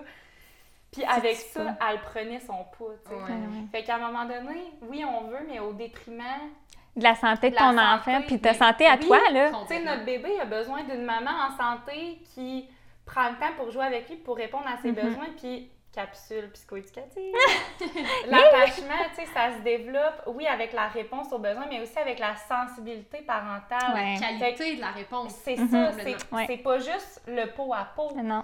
[0.92, 1.78] Puis avec C'est ça, ça.
[1.90, 3.16] elle prenait son poids, tu sais.
[3.16, 3.22] Ouais.
[3.24, 3.68] Ouais, ouais.
[3.72, 6.50] Fait qu'à un moment donné, oui, on veut, mais au détriment.
[6.96, 9.08] De la santé de De la ton santé, enfant, puis ta mais- santé à oui.
[9.08, 9.50] toi, là.
[9.68, 12.70] Tu sais, notre bébé a besoin d'une maman en santé qui
[13.06, 14.96] prend le temps pour jouer avec lui, pour répondre à ses Mhm.
[14.96, 17.34] besoins, puis capsule psychoéducative.
[18.28, 22.20] L'attachement, tu sais, ça se développe, oui, avec la réponse aux besoins, mais aussi avec
[22.20, 23.94] la sensibilité parentale.
[23.94, 24.16] Ouais.
[24.20, 25.34] Qualité de la réponse.
[25.44, 25.70] C'est Mhm.
[25.70, 26.32] ça, c'est.
[26.34, 26.58] Ouais.
[26.58, 28.12] pas juste le pot à pot.
[28.16, 28.44] Non.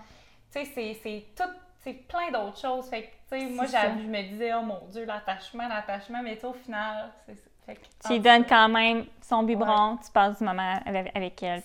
[0.52, 1.50] Tu sais, c'est- c'est tout,
[1.84, 2.90] c'est plein d'autres choses.
[2.90, 6.42] Fait que, tu sais, moi, je me disais, oh mon Dieu, l'attachement, l'attachement, mais tu
[6.42, 7.42] sais, au final, c'est ça.
[7.66, 11.44] Fait que, Tu lui donnes quand même son biberon, tu passes du moment avec, avec
[11.44, 11.62] elle.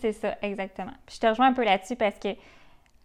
[0.00, 0.90] C'est ça, exactement.
[1.06, 2.28] Puis je te rejoins un peu là-dessus parce que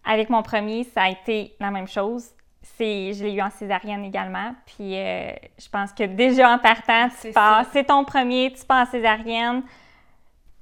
[0.06, 2.30] avec mon premier, ça a été la même chose.
[2.62, 4.56] C'est, je l'ai eu en césarienne également.
[4.66, 8.66] Puis euh, je pense que déjà en partant, tu C'est pars, c'est ton premier, tu
[8.66, 9.64] pars en césarienne.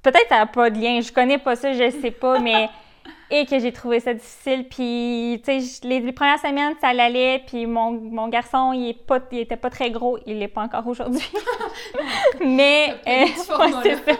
[0.02, 2.68] Peut-être ça n'a pas de lien, je connais pas ça, je sais pas, mais
[3.30, 4.68] et que j'ai trouvé ça difficile.
[4.68, 7.42] Puis, tu sais, les, les premières semaines, ça allait.
[7.46, 10.18] Puis mon, mon garçon, il, est pas, il était pas très gros.
[10.26, 11.26] Il l'est pas encore aujourd'hui.
[12.44, 14.12] mais, euh, format, ouais, ça.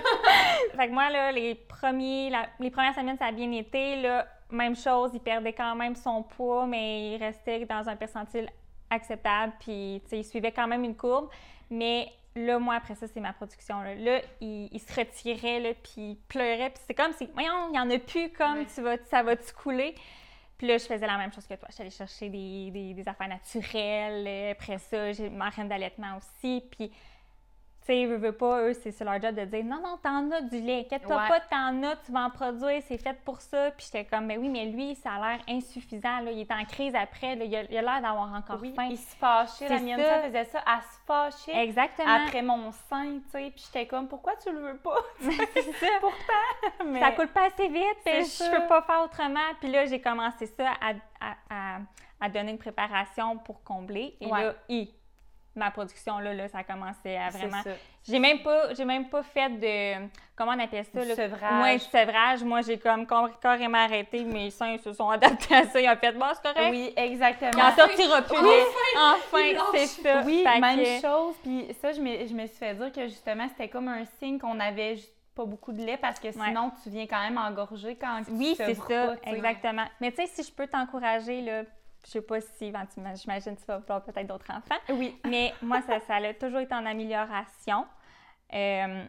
[0.77, 3.97] Fait que moi, là, les, premiers, la- les premières semaines, ça a bien été.
[3.97, 8.49] Là, même chose, il perdait quand même son poids, mais il restait dans un percentile
[8.91, 9.53] acceptable.
[9.61, 11.29] Puis, il suivait quand même une courbe.
[11.71, 13.81] Mais là, moi, après ça, c'est ma production.
[13.83, 16.71] Là, Là, il, il se retirait, là, puis il pleurait.
[16.71, 18.67] Puis c'est comme si, voyons, il n'y en a plus, comme Ouais.
[18.75, 19.95] tu vas, ça va-tu couler?
[20.59, 21.69] Puis là, je faisais la même chose que toi.
[21.77, 24.25] J'allais chercher des, des, des affaires naturelles.
[24.29, 26.63] Euh, Après ça, j'ai ma reine d'allaitement aussi.
[26.71, 26.93] Puis
[27.85, 30.41] tu sais, veux, veux pas, eux, c'est leur job de dire non, non, t'en as
[30.43, 31.29] du lait, inquiète-toi Ouais.
[31.29, 33.71] pas, t'en as, tu vas en produire, c'est fait pour ça.
[33.73, 36.65] Puis j'étais comme, mais oui, mais lui, ça a l'air insuffisant, là, il est en
[36.65, 38.87] crise après, là, il a il l'air d'avoir encore Oui, faim.
[38.91, 39.69] il se fâchait.
[39.69, 40.23] La mienne, ça.
[40.23, 40.61] faisait ça.
[40.67, 42.25] Elle se fâchait Exactement.
[42.25, 43.53] après mon sein, tu sais.
[43.55, 44.97] Puis j'étais comme, pourquoi tu le veux pas?
[45.21, 45.87] ça.
[46.01, 47.01] Pourtant, mais...
[47.01, 49.41] Ça coule pas assez vite, puis je peux pas faire autrement.
[49.61, 51.79] Puis là, j'ai commencé ça à, à, à-
[52.21, 54.17] à donner une préparation pour combler.
[54.21, 54.45] Et Ouais.
[54.45, 54.95] là, hi,
[55.55, 57.63] ma production, là, là, ça a commencé à vraiment...
[58.09, 61.05] J'ai même pas, j'ai même pas fait de, comment on appelle ça?
[61.05, 61.15] Là?
[61.15, 61.63] sevrage.
[61.63, 62.43] Ouais, sevrage.
[62.43, 64.25] Moi, j'ai comme com- carrément arrêté.
[64.25, 65.81] Mes seins se sont adaptés à ça.
[65.81, 66.71] Ils ont fait, bon, c'est correct.
[66.73, 67.51] Oui, exactement.
[67.55, 68.37] Il en sortira plus.
[68.37, 69.17] Enfin!
[69.21, 70.23] Enfin, c'est ça.
[70.25, 71.35] Oui, Fait même que- chose.
[71.45, 74.39] Puis ça, je me, je me suis fait dire que justement, c'était comme un signe
[74.39, 74.97] qu'on avait
[75.37, 78.55] pas beaucoup de lait parce que sinon, tu viens quand même engorger quand tu Oui,
[78.57, 79.85] c'est ça, pas, exactement.
[80.01, 81.63] Mais tu sais, si je peux t'encourager, là,
[82.05, 82.73] je sais pas si
[83.23, 85.19] j'imagine que tu vas avoir peut-être d'autres enfants, Oui.
[85.25, 87.87] mais moi, ça, ça a toujours été en amélioration.
[88.55, 89.05] Euh,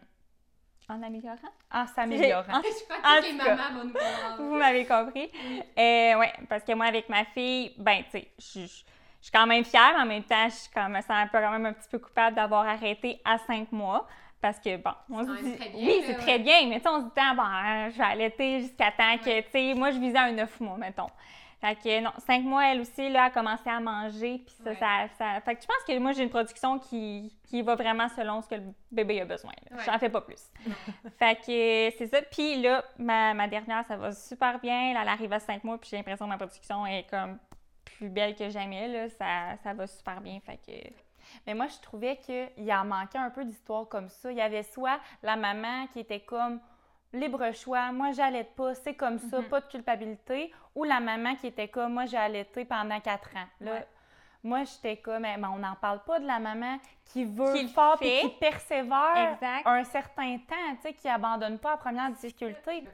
[0.88, 1.36] en améliorant?
[1.72, 2.52] En s'améliorant.
[2.58, 3.54] En- Je que toutes les tout cas.
[3.56, 4.36] mamans vont nous comprendre.
[4.38, 5.30] Vous m'avez compris.
[5.78, 9.32] Euh, ouais, parce que moi, avec ma fille, ben, tu sais, je je- je suis
[9.32, 11.50] quand même fière, mais en même temps, je suis quand me sens un peu, quand
[11.52, 14.06] même un petit peu coupable d'avoir arrêté à cinq mois.
[14.42, 15.56] Parce que, bon, on C'est se quand même dit.
[15.58, 16.20] très bien, oui, c'est ouais.
[16.20, 18.90] très bien, mais tu sais, on se dit, ah, bon, hein, je vais allaiter jusqu'à
[18.92, 21.06] temps que, tu sais, moi, je visais un neuf mois, mettons.
[21.64, 24.76] Fait que, non, cinq mois, elle aussi, là, a commencé à manger, puis ça, Ouais.
[24.76, 28.06] ça, ça- Fait que je pense que moi, j'ai une production qui, qui va vraiment
[28.10, 29.52] selon ce que le bébé a besoin.
[29.70, 29.78] Ouais.
[29.86, 30.42] J'en fais pas plus.
[31.18, 32.20] Fait que c'est ça.
[32.20, 34.92] Puis là, ma, ma dernière, ça va super bien.
[34.92, 37.38] Là, elle arrive à 5 mois, puis j'ai l'impression que ma production est comme
[37.96, 38.86] plus belle que jamais.
[38.88, 39.08] Là.
[39.08, 40.40] Ça, ça va super bien.
[40.44, 40.72] Fait que.
[41.46, 44.30] Mais moi, je trouvais qu'il en manquait un peu d'histoires comme ça.
[44.30, 46.60] Il y avait soit la maman qui était comme
[47.14, 49.44] libre choix, moi j'allaite pas, c'est comme ça, Mhm.
[49.48, 53.46] pas de culpabilité, ou la maman qui était comme moi j'ai allaité pendant quatre ans.
[53.60, 53.86] Là, Ouais.
[54.44, 56.76] Moi j'étais comme, eh, mais on n'en parle pas de la maman
[57.12, 58.20] qui veut Qui le fort et fait.
[58.22, 59.62] qui persévère Exact.
[59.66, 62.84] un certain temps, tu sais, qui abandonne pas à première difficulté.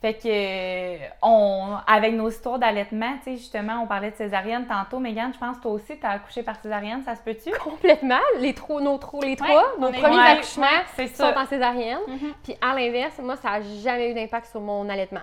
[0.00, 4.66] Fait que, euh, on, avec nos histoires d'allaitement, tu sais, justement, on parlait de césarienne
[4.66, 4.98] tantôt.
[4.98, 7.50] Mégane, je pense que toi aussi, tu as accouché par césarienne, ça se peut-tu?
[7.58, 8.18] Complètement.
[8.38, 11.38] Les, trois, nos, trois- les trois, nos premiers ouais, accouchements c'est sont ça.
[11.40, 12.00] en césarienne.
[12.08, 12.32] Mhm.
[12.42, 15.20] Puis à l'inverse, moi, ça n'a jamais eu d'impact sur mon allaitement.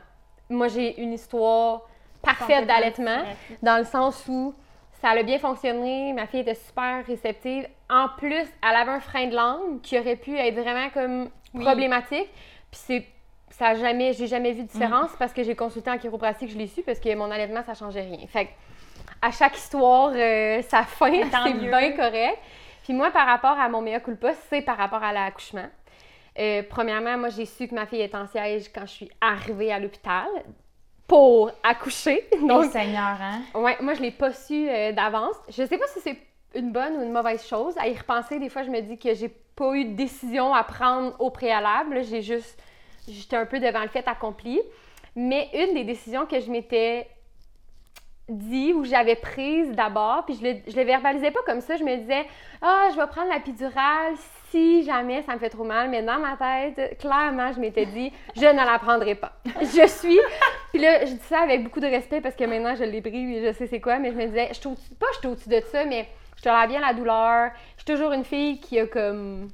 [0.49, 1.81] Moi, j'ai une histoire
[2.21, 3.23] parfaite d'allaitement,
[3.61, 4.53] dans le sens où
[5.01, 7.67] ça a bien fonctionné, ma fille était super réceptive.
[7.89, 8.33] En plus,
[8.67, 11.63] elle avait un frein de langue qui aurait pu être vraiment comme Oui.
[11.63, 12.29] problématique.
[12.71, 13.05] Puis c'est
[13.49, 16.57] ça a jamais, j'ai jamais vu de différence parce que j'ai consulté en chiropratique, je
[16.57, 18.27] l'ai su parce que mon allaitement, ça changeait rien.
[18.27, 18.51] Fait que
[19.21, 22.37] à chaque histoire, euh, sa fin, c'est bien correct.
[22.83, 25.67] Puis moi, par rapport à mon mea culpa, c'est par rapport à l'accouchement.
[26.37, 29.71] Euh, premièrement, moi, j'ai su que ma fille était en siège quand je suis arrivée
[29.71, 30.27] à l'hôpital
[31.07, 32.27] pour accoucher.
[32.47, 33.41] Donc, Seigneur, hein?
[33.55, 35.35] ouais, moi, je l'ai pas su euh, d'avance.
[35.49, 36.17] Je sais pas si c'est
[36.55, 37.75] une bonne ou une mauvaise chose.
[37.77, 40.63] À y repenser, des fois, je me dis que j'ai pas eu de décision à
[40.63, 42.03] prendre au préalable.
[42.03, 42.61] J'ai juste,
[43.07, 44.59] j'étais un peu devant le fait accompli.
[45.15, 47.07] Mais une des décisions que je m'étais
[48.29, 51.83] dit ou j'avais prise d'abord, puis je le, je le verbalisais pas comme ça, je
[51.83, 52.25] me disais
[52.61, 54.15] ah je vais prendre la péridurale
[54.49, 58.11] si jamais ça me fait trop mal, mais dans ma tête clairement je m'étais dit
[58.35, 59.33] je ne la prendrai pas.
[59.61, 60.19] Je suis
[60.71, 63.37] puis là je dis ça avec beaucoup de respect parce que maintenant je l'ai pris
[63.37, 65.49] et je sais c'est quoi, mais je me disais je suis pas je suis au-dessus
[65.49, 66.07] de ça, mais
[66.37, 67.51] je tolère bien la douleur.
[67.77, 69.49] Je suis toujours une fille qui a comme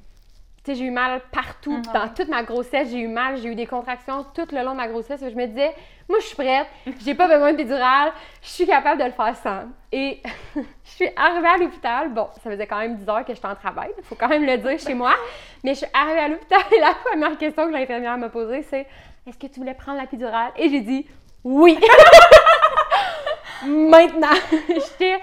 [0.64, 1.82] tu sais, j'ai eu mal partout.
[1.92, 3.36] Dans toute ma grossesse, j'ai eu mal.
[3.36, 5.20] J'ai eu des contractions tout le long de ma grossesse.
[5.20, 5.74] Je me disais,
[6.08, 6.66] moi, je suis prête.
[7.02, 8.12] J'ai pas besoin de pédurale.
[8.42, 9.62] Je suis capable de le faire sans.
[9.90, 10.20] Et
[10.56, 12.12] je suis arrivée à l'hôpital.
[12.12, 13.90] Bon, ça faisait quand même 10 heures que j'étais en travail.
[13.96, 15.14] Il faut quand même le dire chez moi.
[15.62, 18.86] Mais je suis arrivée à l'hôpital et la première question que l'infirmière m'a posée, c'est
[19.26, 20.52] Est-ce que tu voulais prendre la pédurale?
[20.56, 21.06] Et j'ai dit
[21.42, 21.78] oui.
[23.66, 24.36] Maintenant,
[24.68, 25.18] j'étais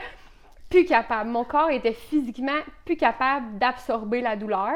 [0.69, 1.29] plus capable.
[1.29, 4.73] Mon corps était physiquement plus capable d'absorber la douleur.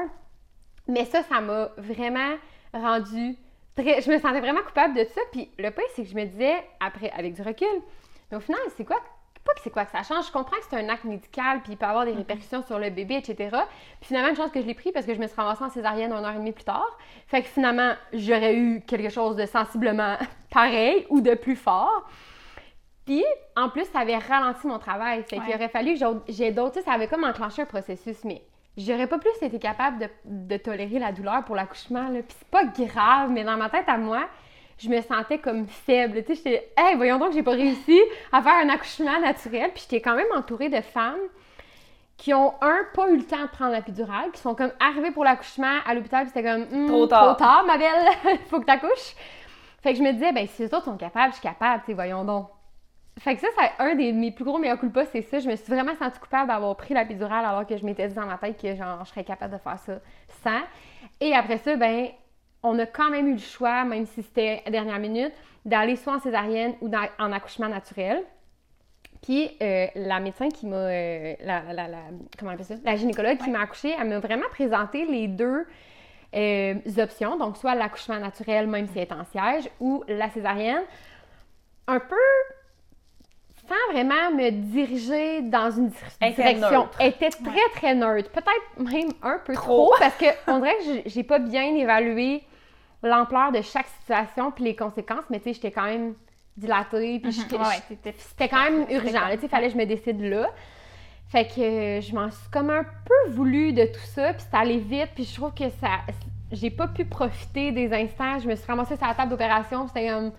[0.88, 2.36] Mais ça, ça m'a vraiment
[2.74, 3.38] rendu
[3.76, 4.02] très.
[4.02, 5.22] Je me sentais vraiment coupable de ça.
[5.32, 7.68] Puis le pire, c'est que je me disais, après, avec du recul,
[8.32, 8.98] mais au final, c'est quoi?
[9.44, 10.26] Pas que c'est quoi que ça change.
[10.26, 12.90] Je comprends que c'est un acte médical, puis il peut avoir des répercussions sur le
[12.90, 13.36] bébé, etc.
[14.00, 15.70] Puis finalement, une chance que je l'ai pris parce que je me suis ramassée en
[15.70, 16.98] césarienne une heure et demie plus tard.
[17.28, 20.18] Fait que finalement, j'aurais eu quelque chose de sensiblement
[20.50, 22.10] pareil ou de plus fort.
[23.06, 23.24] Puis,
[23.56, 25.24] en plus, ça avait ralenti mon travail.
[25.24, 26.74] Fait qu'il aurait fallu que j'ai d'autres.
[26.74, 28.42] tu sais, Ça avait comme enclenché un processus, mais
[28.78, 32.08] j'aurais pas plus été capable de, de tolérer la douleur pour l'accouchement.
[32.12, 34.28] Puis c'est pas grave, mais dans ma tête à moi,
[34.78, 36.24] je me sentais comme faible.
[36.24, 38.00] Tu sais, j'étais, hey, voyons donc, j'ai pas réussi
[38.32, 39.72] à faire un accouchement naturel.
[39.74, 41.20] Puis j'étais quand même entourée de femmes
[42.18, 45.12] qui ont, un, pas eu le temps de prendre la péridurale, qui sont comme arrivées
[45.12, 47.36] pour l'accouchement à l'hôpital, puis c'était comme, Hmm, Trop tard.
[47.36, 48.08] Trop tard, ma belle,
[48.50, 49.16] faut que t'accouches.
[49.84, 51.88] Fait que je me disais, ben si les autres sont capables, je suis capable, tu
[51.88, 52.48] sais, voyons donc.
[53.18, 55.40] Fait que ça, c'est un des mes plus gros meilleurs culpas, c'est ça.
[55.40, 58.14] Je me suis vraiment sentie coupable d'avoir pris la péridurale alors que je m'étais dit
[58.14, 60.00] dans ma tête que genre, je serais capable de faire ça
[60.44, 60.62] sans.
[61.22, 62.08] Et après ça, ben,
[62.62, 66.16] on a quand même eu le choix, même si c'était à dernière minute, d'aller soit
[66.16, 68.22] en césarienne ou dans- en accouchement naturel.
[69.24, 71.98] Puis euh, la médecin qui m'a, euh, la, la- la-
[72.38, 75.66] comment on appelle ça, la gynécologue qui m'a accouchée, elle m'a vraiment présenté les deux
[76.36, 80.84] euh, options, donc soit l'accouchement naturel, même si elle est en siège, ou la césarienne,
[81.88, 82.16] un peu
[83.68, 85.90] sans vraiment me diriger dans une
[86.36, 86.88] direction.
[87.00, 88.30] Elle était très, très neutre.
[88.32, 89.88] Peut-être même un peu Trop.
[89.88, 92.44] trop, parce que on dirait que j'ai- pas bien évalué
[93.04, 96.14] l'ampleur de chaque situation puis les conséquences, mais tu sais, j'étais quand même
[96.58, 99.20] dilatée, puis j'étais- Ouais, ouais, t'étais- c'était quand même urgent.
[99.32, 100.50] Tu sais, il fallait que je me décide là.
[101.28, 104.58] Fait que euh, je m'en suis comme un peu voulu de tout ça, puis c'est
[104.58, 105.90] allé vite, puis je trouve que ça...
[106.52, 108.38] J'ai pas pu profiter des instants.
[108.40, 110.32] Je me suis ramassée sur la table d'opération, c'était comme...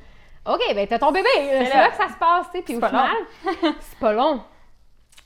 [0.46, 1.74] OK, ben t'as ton bébé, c'est là.
[1.84, 2.62] là que ça se passe, tu sais.
[2.62, 3.16] Puis au pas final,
[3.80, 4.42] c'est pas long.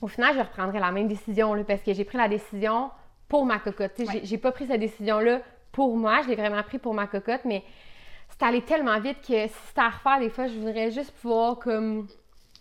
[0.01, 2.91] Au final, je reprendrai la même décision, là, parce que j'ai pris la décision
[3.29, 3.93] pour ma cocotte.
[3.97, 5.41] Tu sais, j'ai- J'ai pas pris cette décision-là
[5.73, 7.63] pour moi, je l'ai vraiment pris pour ma cocotte, mais
[8.31, 11.59] c'est allé tellement vite que si c'était à refaire, des fois, je voudrais juste pouvoir
[11.59, 12.09] comme...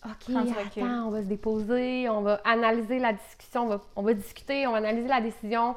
[0.06, 0.34] OK,
[0.82, 4.66] attends, on va se déposer, on va analyser la discussion, on va, on va discuter,
[4.68, 5.76] on va analyser la décision.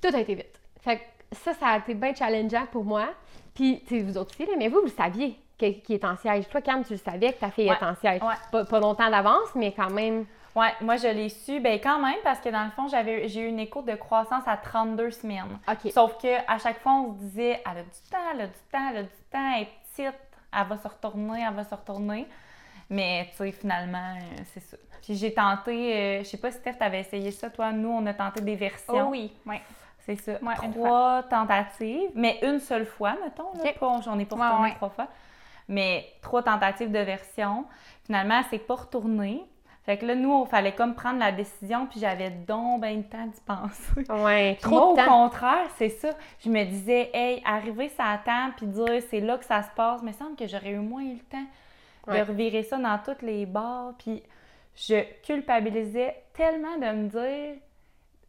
[0.00, 0.60] Tout a été vite.
[0.80, 1.02] Fait que
[1.32, 3.06] ça, ça a été bien challengeant pour moi.
[3.54, 6.16] Puis, tu sais, vous autres aussi, là, mais vous, vous le saviez qui est en
[6.16, 6.48] siège.
[6.48, 7.76] Toi, Cam, tu le savais que ta fille Ouais.
[7.80, 8.22] est en siège.
[8.22, 8.34] Ouais.
[8.52, 10.24] Pas, pas longtemps d'avance, mais quand même.
[10.56, 13.42] Ouais, moi je l'ai su, ben quand même, parce que dans le fond, j'avais j'ai
[13.42, 15.58] eu une écho de croissance à 32 semaines.
[15.70, 15.92] OK.
[15.92, 18.52] Sauf que à chaque fois, on se disait, elle a du temps, elle a du
[18.72, 20.20] temps, elle a du temps, elle est petite,
[20.58, 22.26] elle va se retourner, elle va se retourner.
[22.90, 24.76] Mais tu sais, finalement, euh, c'est ça.
[25.02, 27.70] Puis j'ai tenté, euh, je sais pas si Steph, t'avais essayé ça, toi.
[27.70, 29.08] Nous, on a tenté des versions.
[29.08, 29.60] Oh oui, ouais.
[30.06, 30.32] C'est ça.
[30.42, 33.52] Ouais, trois tentatives, mais une seule fois, mettons.
[33.62, 33.78] Là, Ok.
[33.78, 34.74] pas, j'en ai pas Ouais, retourné ouais.
[34.76, 35.06] trois fois.
[35.68, 37.64] Mais trois tentatives de version.
[38.04, 39.42] Finalement, c'est pas retourné.
[39.84, 43.04] Fait que là, nous, il fallait comme prendre la décision, puis j'avais donc ben le
[43.04, 44.10] temps d'y penser.
[44.10, 45.06] Ouais, moi, trop au temps.
[45.06, 46.10] contraire, c'est ça.
[46.44, 49.70] Je me disais, hey, arriver ça à temps, puis dire c'est là que ça se
[49.74, 51.46] passe, mais il semble que j'aurais eu moins eu le temps
[52.06, 52.20] Ouais.
[52.22, 53.92] de revirer ça dans toutes les bars.
[53.98, 54.22] Puis
[54.76, 57.56] je culpabilisais tellement de me dire,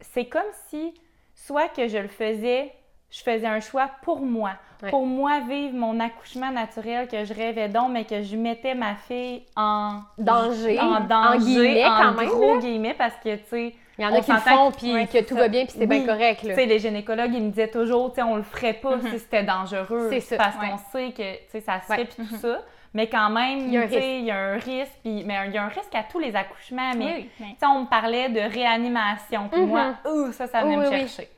[0.00, 0.94] c'est comme si,
[1.34, 2.72] soit que je le faisais,
[3.10, 4.52] je faisais un choix pour moi.
[4.82, 4.90] Ouais.
[4.90, 8.94] Pour moi, vivre mon accouchement naturel que je rêvais donc, mais que je mettais ma
[8.94, 10.78] fille en Danger.
[10.80, 12.60] en danger, guillemets, en quand même, gros là.
[12.60, 15.18] guillemets, parce que, tu sais, Il y en a qui le font, puis ouais, que
[15.22, 15.40] tout ça.
[15.42, 16.40] va bien, puis c'est bien correct.
[16.42, 19.18] Tu sais, les gynécologues, ils me disaient toujours, tu sais, on le ferait pas si
[19.18, 20.08] c'était dangereux.
[20.10, 20.70] C'est ça, Parce ouais.
[20.70, 22.62] qu'on sait que, tu sais, ça se fait, puis tout ça.
[22.94, 25.22] Mais quand même, Il y a un tu sais, il y a un risque, puis,
[25.26, 26.92] mais il y a un risque à tous les accouchements.
[26.96, 27.30] Mais, Oui, oui.
[27.40, 29.48] mais- tu sais, on me parlait de réanimation.
[29.54, 29.66] Mhm.
[29.66, 31.28] moi, ouh, ça, ça venait Oui, me chercher.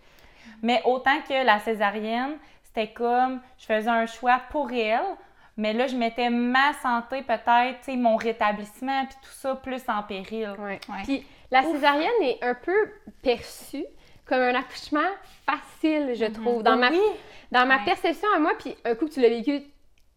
[0.62, 5.00] Mais autant que la césarienne, c'était comme, je faisais un choix pour elle,
[5.56, 10.54] mais là, je mettais ma santé, peut-être, mon rétablissement, puis tout ça, plus en péril.
[10.58, 10.80] Ouais.
[10.88, 11.02] Ouais.
[11.04, 12.74] Puis la césarienne est un peu
[13.22, 13.84] perçue
[14.24, 15.00] comme un accouchement
[15.44, 16.62] facile, je trouve.
[16.62, 17.00] Dans ma, Oui,
[17.50, 17.84] dans ma Ouais.
[17.84, 19.62] perception à moi, puis un coup que tu l'as vécu,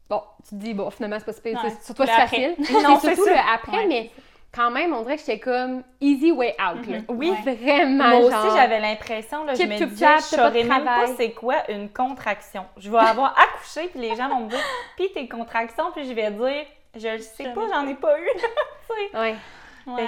[0.09, 2.19] bon, tu te dis, bon, finalement, c'est pas super, Ouais, c'est- sur toi, le c'est
[2.27, 2.55] facile.
[2.83, 4.11] Non, surtout le après, mais
[4.55, 6.87] quand même, on dirait que j'étais comme easy way out.
[6.87, 6.97] là.
[7.09, 7.31] oui.
[7.45, 7.55] Ouais.
[7.55, 8.07] Vraiment.
[8.19, 11.69] Moi genre- aussi, j'avais l'impression, là, je me disais, je saurais même pas c'est quoi
[11.69, 12.65] une contraction?
[12.77, 14.63] Je vais avoir accouché, puis les gens vont me dire,
[14.95, 16.65] puis tes contractions, puis je vais dire,
[16.95, 18.27] je le sais pas, j'en ai pas eu.
[19.87, 20.03] Ouais.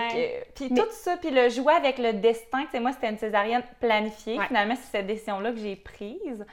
[0.49, 3.09] Que, puis Mais- tout ça, puis le jouer avec le destin, tu sais, moi, c'était
[3.09, 4.39] une césarienne planifiée.
[4.39, 4.47] Ouais.
[4.47, 6.43] Finalement, c'est cette décision-là que j'ai prise.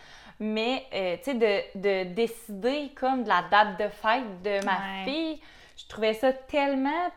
[0.40, 4.72] Mais, euh, tu sais, de, de décider comme de la date de fête de ma
[4.72, 5.04] Ouais.
[5.06, 5.40] fille,
[5.78, 7.08] je trouvais ça tellement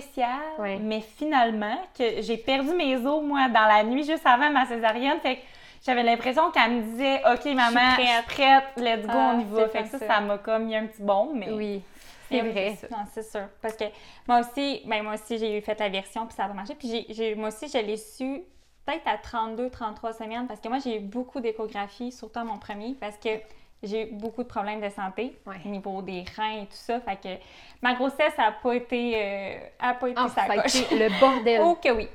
[0.00, 0.40] spécial.
[0.58, 0.78] Ouais.
[0.80, 5.18] Mais finalement, que j'ai perdu mes os, moi, dans la nuit juste avant ma césarienne.
[5.20, 5.40] Fait que
[5.84, 9.44] j'avais l'impression qu'elle me disait, OK, maman, je suis prête, let's go, Ah, on y
[9.44, 9.62] va.
[9.64, 11.50] c'est Fait que ça, ça m'a comme mis un petit bon, mais...
[11.50, 11.82] Oui.
[12.28, 12.78] C'est vrai.
[12.92, 13.48] Non, c'est sûr.
[13.60, 13.84] Parce que
[14.28, 16.76] moi aussi, ben moi aussi, j'ai eu fait la version, puis ça a marché.
[16.76, 18.42] Puis j'ai- j'ai, moi aussi, je l'ai su
[18.86, 22.58] peut-être à 32, 33 semaines, parce que moi, j'ai eu beaucoup d'échographies, surtout à mon
[22.58, 23.30] premier, parce que
[23.82, 25.56] j'ai eu beaucoup de problèmes de santé Ouais.
[25.64, 27.00] au niveau des reins et tout ça.
[27.00, 27.42] Fait que
[27.82, 31.60] ma grossesse n'a pas été, euh, a pas été sa été le bordel.
[31.64, 32.08] Oh que oui.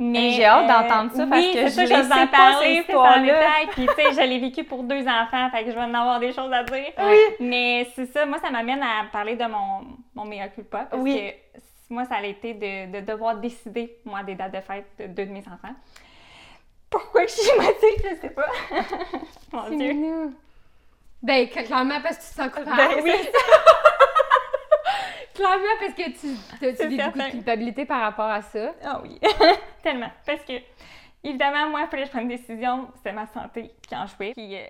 [0.00, 2.26] Mais j'ai hâte euh, d'entendre ça parce oui, que je ça, les je vais en
[2.28, 3.66] parler plus en détail.
[3.72, 6.20] Puis tu sais, je l'ai vécu pour deux enfants, fait que je vais en avoir
[6.20, 6.92] des choses à dire.
[6.98, 7.16] Oui.
[7.40, 11.16] Mais c'est ça, moi ça m'amène à parler de mon mon mea culpa parce Oui.
[11.18, 15.06] que moi ça a été de, de devoir décider moi des dates de fête de
[15.08, 15.74] deux de mes enfants.
[16.88, 18.46] Pourquoi je suis motivée, je sais pas.
[19.52, 20.32] mon dieu.
[21.22, 22.76] Ben, clairement parce que tu te sens coupable.
[22.76, 23.12] Ben oui.
[25.34, 28.72] Clairement parce que tu, t'as- tu C'est vis beaucoup de culpabilité par rapport à ça.
[28.82, 29.20] Ah oui,
[29.82, 30.10] tellement.
[30.26, 30.54] Parce que,
[31.22, 32.90] évidemment, moi, il fallait que je prenne une décision.
[32.96, 34.32] C'était ma santé qui en jouait.
[34.32, 34.66] Puis, euh,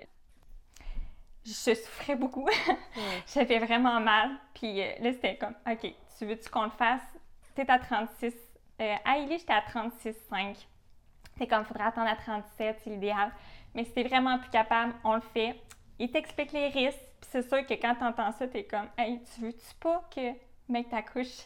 [1.43, 2.47] je souffrais beaucoup.
[3.33, 4.29] J'avais vraiment mal.
[4.53, 7.01] Puis euh, là, c'était comme, OK, tu tu veux-tu qu'on le fasse?
[7.55, 8.33] T'es à 36.
[8.81, 10.55] Euh, à Illy, j'étais à 36,5.
[11.37, 13.31] T'es comme, faudrait attendre à 37, c'est l'idéal.
[13.73, 15.55] Mais si t'es vraiment plus capable, on le fait.
[15.99, 16.97] Il t'explique les risques.
[17.21, 20.31] Puis c'est sûr que quand t'entends ça, t'es comme, hey, tu veux-tu pas que,
[20.69, 21.45] mec, t'accouches,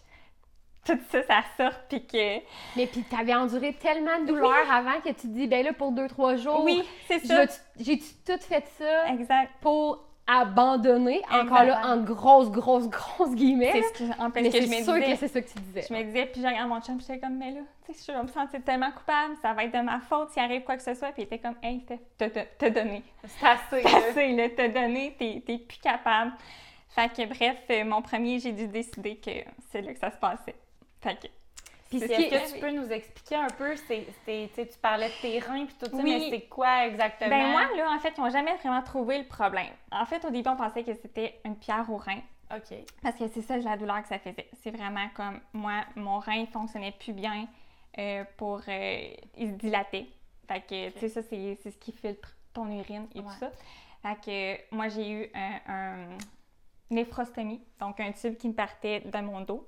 [0.86, 2.39] tout ça, ça sorte, puis que.
[2.76, 5.91] Mais puis t'avais enduré tellement de douleur avant que tu te dis, ben là, pour
[5.91, 7.45] deux, trois jours, Oui, c'est ça.
[7.80, 9.49] j'ai-tu tout fait ça Exact.
[9.62, 13.71] pour abandonner, encore là, en grosses, grosses, grosses guillemets.
[13.74, 15.11] C'est ce que, en fait, Mais que c'est je me sûr disais.
[15.11, 15.86] que c'est ça que tu disais.
[15.89, 18.11] Je me disais, puis je regarde mon chum, puis j'étais comme, mais là, tu sais,
[18.11, 20.78] je vais me sentir tellement coupable, ça va être de ma faute s'il arrive quoi
[20.78, 21.11] que ce soit.
[21.11, 23.03] Puis il était comme, hey, Steph, t'as- donné.
[23.26, 23.82] C'est assez.
[23.84, 23.89] Là.
[24.09, 26.32] assez, là, t'as donné, t'es t'es plus capable.
[26.89, 29.32] Fait que bref, euh, mon premier, j'ai dû décider que
[29.71, 30.55] c'est là que ça se passait.
[31.01, 31.28] Fait que.
[31.98, 34.06] Puis c'est ce Est-ce que tu peux nous expliquer un peu, c'est,
[34.56, 36.04] tu parlais de tes reins puis tout ça, Oui.
[36.04, 37.30] mais c'est quoi exactement?
[37.30, 39.68] Ben moi, là, en fait, ils n'ont jamais vraiment trouvé le problème.
[39.91, 42.20] En fait, au début, on pensait que c'était une pierre au rein.
[42.54, 42.76] OK.
[43.02, 44.48] Parce que c'est ça la douleur que ça faisait.
[44.62, 47.48] C'est vraiment comme moi, mon rein ne fonctionnait plus bien
[47.98, 48.62] euh, pour.
[48.68, 50.08] euh, il se dilatait.
[50.48, 53.26] Fait que, tu sais, ça, c'est ce qui filtre ton urine et Ouais.
[53.26, 53.52] tout ça.
[54.04, 56.18] Fait que moi, j'ai eu un, un-
[56.91, 59.68] une néphrostomie, donc un tube qui me partait de mon dos,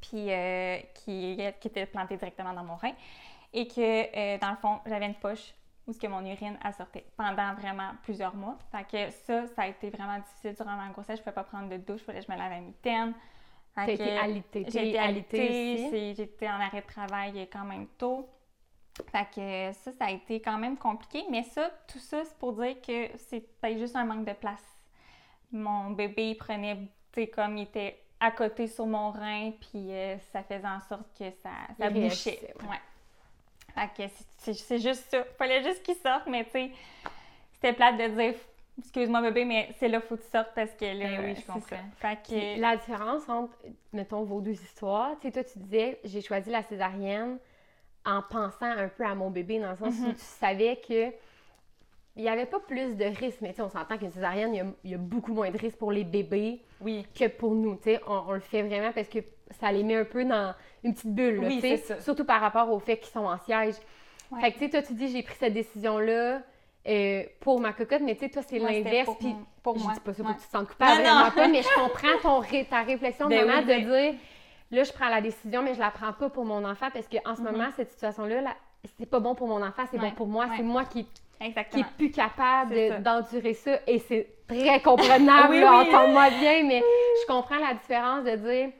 [0.00, 2.92] puis euh, qui, qui était planté directement dans mon rein.
[3.52, 5.54] Et que, euh, dans le fond, j'avais une poche
[5.86, 8.58] où ce que mon urine a sorti pendant vraiment plusieurs mois.
[8.72, 11.16] Fait que ça, ça a été vraiment difficile durant ma grossesse.
[11.16, 13.86] Je ne pouvais pas prendre de douche, il fallait que je me lave à T'as
[13.86, 14.66] que été alitée.
[14.68, 18.28] J'ai été alitée j'étais en arrêt de travail quand même tôt.
[19.12, 21.24] Fait que ça, ça a été quand même compliqué.
[21.30, 24.64] Mais ça, tout ça, c'est pour dire que c'était juste un manque de place.
[25.52, 26.76] Mon bébé, il prenait,
[27.12, 30.80] tu sais, comme il était à côté sur mon rein, puis euh, ça faisait en
[30.88, 32.54] sorte que ça, ça Il bouchait.
[32.62, 32.68] ouais.
[32.68, 33.88] Ouais.
[33.96, 34.12] Fait que
[34.54, 35.24] c'est- juste ça.
[35.36, 36.70] Fallait juste qu'il sorte, mais tu sais,
[37.52, 38.34] c'était plate de dire
[38.78, 41.46] excuse-moi bébé, mais c'est là faut que tu sortes parce que là, Ben oui, je
[41.46, 41.76] comprends.
[41.98, 43.54] Fait que La différence entre,
[43.92, 47.38] mettons, vos deux histoires, tu sais, toi, tu disais, j'ai choisi la césarienne
[48.06, 51.10] en pensant un peu à mon bébé, dans le sens où tu savais que
[52.16, 54.58] il n'y avait pas plus de risques, mais tu sais, on s'entend qu'une césarienne, il
[54.58, 57.06] y, a, il y a beaucoup moins de risques pour les bébés Oui.
[57.18, 58.00] que pour nous, tu sais.
[58.06, 59.18] On, on le fait vraiment parce que
[59.60, 62.00] ça les met un peu dans une petite bulle, là, Oui, ça.
[62.00, 63.74] Surtout par rapport au fait qu'ils sont en siège.
[64.30, 64.40] Ouais.
[64.40, 66.40] Fait que, tu sais, toi, tu dis, j'ai pris cette décision-là
[66.88, 69.78] euh, pour ma cocotte, mais tu sais, toi, c'est Ouais, l'inverse, pour puis mon- pour
[69.78, 69.92] je moi.
[69.94, 70.28] dis pas ça Ouais.
[70.28, 73.28] pour que tu te sentes coupable, Non, pas, mais je comprends ton ré- ta réflexion,
[73.28, 74.14] Ben maman, oui, de ben- dire,
[74.70, 77.34] là, je prends la décision, mais je la prends pas pour mon enfant, parce qu'en
[77.36, 78.54] ce moment, cette situation-là, là,
[78.98, 80.00] c'est pas bon pour mon enfant, c'est Mm-hmm.
[80.02, 80.56] Ouais, bon pour moi, ouais.
[80.56, 81.06] c'est moi qui,
[81.40, 81.82] qui exactement.
[81.84, 82.98] est plus capable ça.
[82.98, 85.64] d'endurer ça, et c'est très comprenable, Oui, oui.
[85.66, 88.70] entends-moi bien, mais je comprends la différence de dire,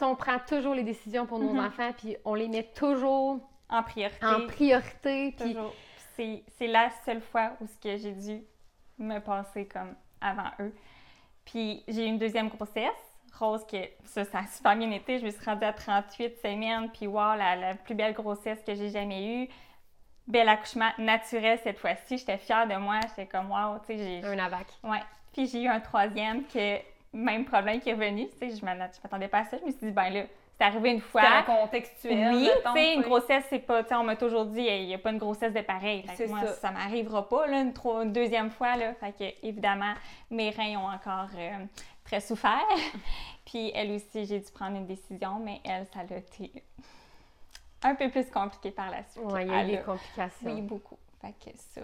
[0.00, 1.64] on prend toujours les décisions pour nos Mhm.
[1.66, 3.38] enfants, puis on les met toujours
[3.68, 4.26] En priorité.
[4.26, 5.56] en priorité, puis.
[6.16, 8.42] C'est, la seule fois où ce que j'ai dû
[8.98, 10.72] me passer comme avant eux.
[11.44, 12.92] Puis j'ai eu une deuxième grossesse,
[13.38, 15.18] Rose, que ça, ça a super bien été.
[15.18, 18.74] Je me suis rendue à 38 semaines, puis wow, la, la plus belle grossesse que
[18.74, 19.48] j'ai jamais eue.
[20.26, 22.18] Bel accouchement naturel cette fois-ci.
[22.18, 23.00] J'étais fière de moi.
[23.08, 24.26] J'étais comme wow, tu sais, j'ai...
[24.26, 24.66] un AVAC.
[24.84, 25.02] Ouais.
[25.32, 26.78] Puis j'ai eu un troisième que
[27.12, 28.28] même problème qui est revenu.
[28.28, 29.58] Tu sais, je m'attendais pas à ça.
[29.58, 30.22] Je me suis dit, ben là,
[30.58, 31.22] c'est arrivé une fois.
[31.40, 32.34] En contextuel.
[32.34, 33.82] Oui, tu sais, une grossesse, c'est pas.
[33.82, 36.02] Tu sais, on m'a toujours dit, il n'y a pas une grossesse de pareil.
[36.02, 36.52] Fait que C'est moi, ça.
[36.54, 38.94] ça, m'arrivera pas, là, une, deuxième fois, là.
[38.94, 39.94] Fait que, évidemment,
[40.30, 41.64] mes reins ont encore euh,
[42.04, 42.66] très souffert.
[43.44, 46.62] Puis, elle aussi, j'ai dû prendre une décision, mais elle, ça a été
[47.84, 49.24] un peu plus compliqué par la suite.
[49.24, 50.54] Ouais, il y a eu Elle des complications.
[50.54, 50.96] Oui, beaucoup.
[51.20, 51.80] Fait que ça,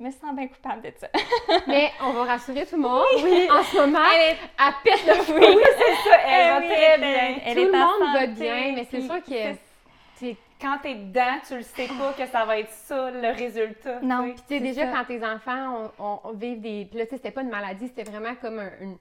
[0.00, 1.08] je me sens bien coupable de ça.
[1.66, 3.02] Mais on va rassurer tout le monde.
[3.50, 5.38] En ce moment, Elle est- elle pète le feu.
[5.38, 7.42] Oui, c'est ça, elle va oui, très elle- bien.
[7.44, 11.38] elle Tout est le monde va bien, mais c'est puis sûr que Quand t'es dedans,
[11.46, 14.00] tu le sais pas que ça va être ça, le résultat.
[14.00, 14.24] Non.
[14.24, 14.42] tu sais.
[14.48, 14.98] Tu sais, déjà, ça.
[14.98, 16.84] quand tes enfants on, on- on vivent des.
[16.90, 18.96] Puis là, tu sais, c'était pas une maladie, c'était vraiment comme un- une.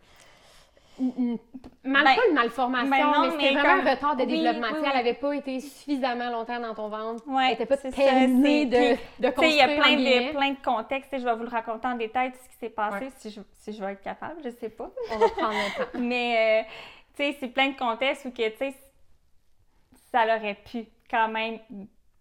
[0.99, 1.39] Une- une-
[1.91, 4.27] mal, Ben, pas une malformation, ben non, mais c'était vraiment comme- un retard de oui,
[4.41, 4.67] développement.
[4.73, 4.87] oui.
[4.91, 7.23] Elle avait pas été suffisamment longtemps dans ton ventre.
[7.27, 9.49] Ouais, elle était pas terminée de, de construire.
[9.51, 11.17] il y a plein de, plein de contextes.
[11.17, 13.11] Je vais vous le raconter en détail, tout ce qui s'est passé, Ouais.
[13.17, 14.89] si, je, si je vais être capable, je sais pas.
[15.13, 15.89] On va prendre le temps.
[15.99, 16.69] Mais, euh,
[17.15, 18.75] tu sais, c'est plein de contextes où que, tu sais,
[20.11, 21.59] ça aurait pu quand même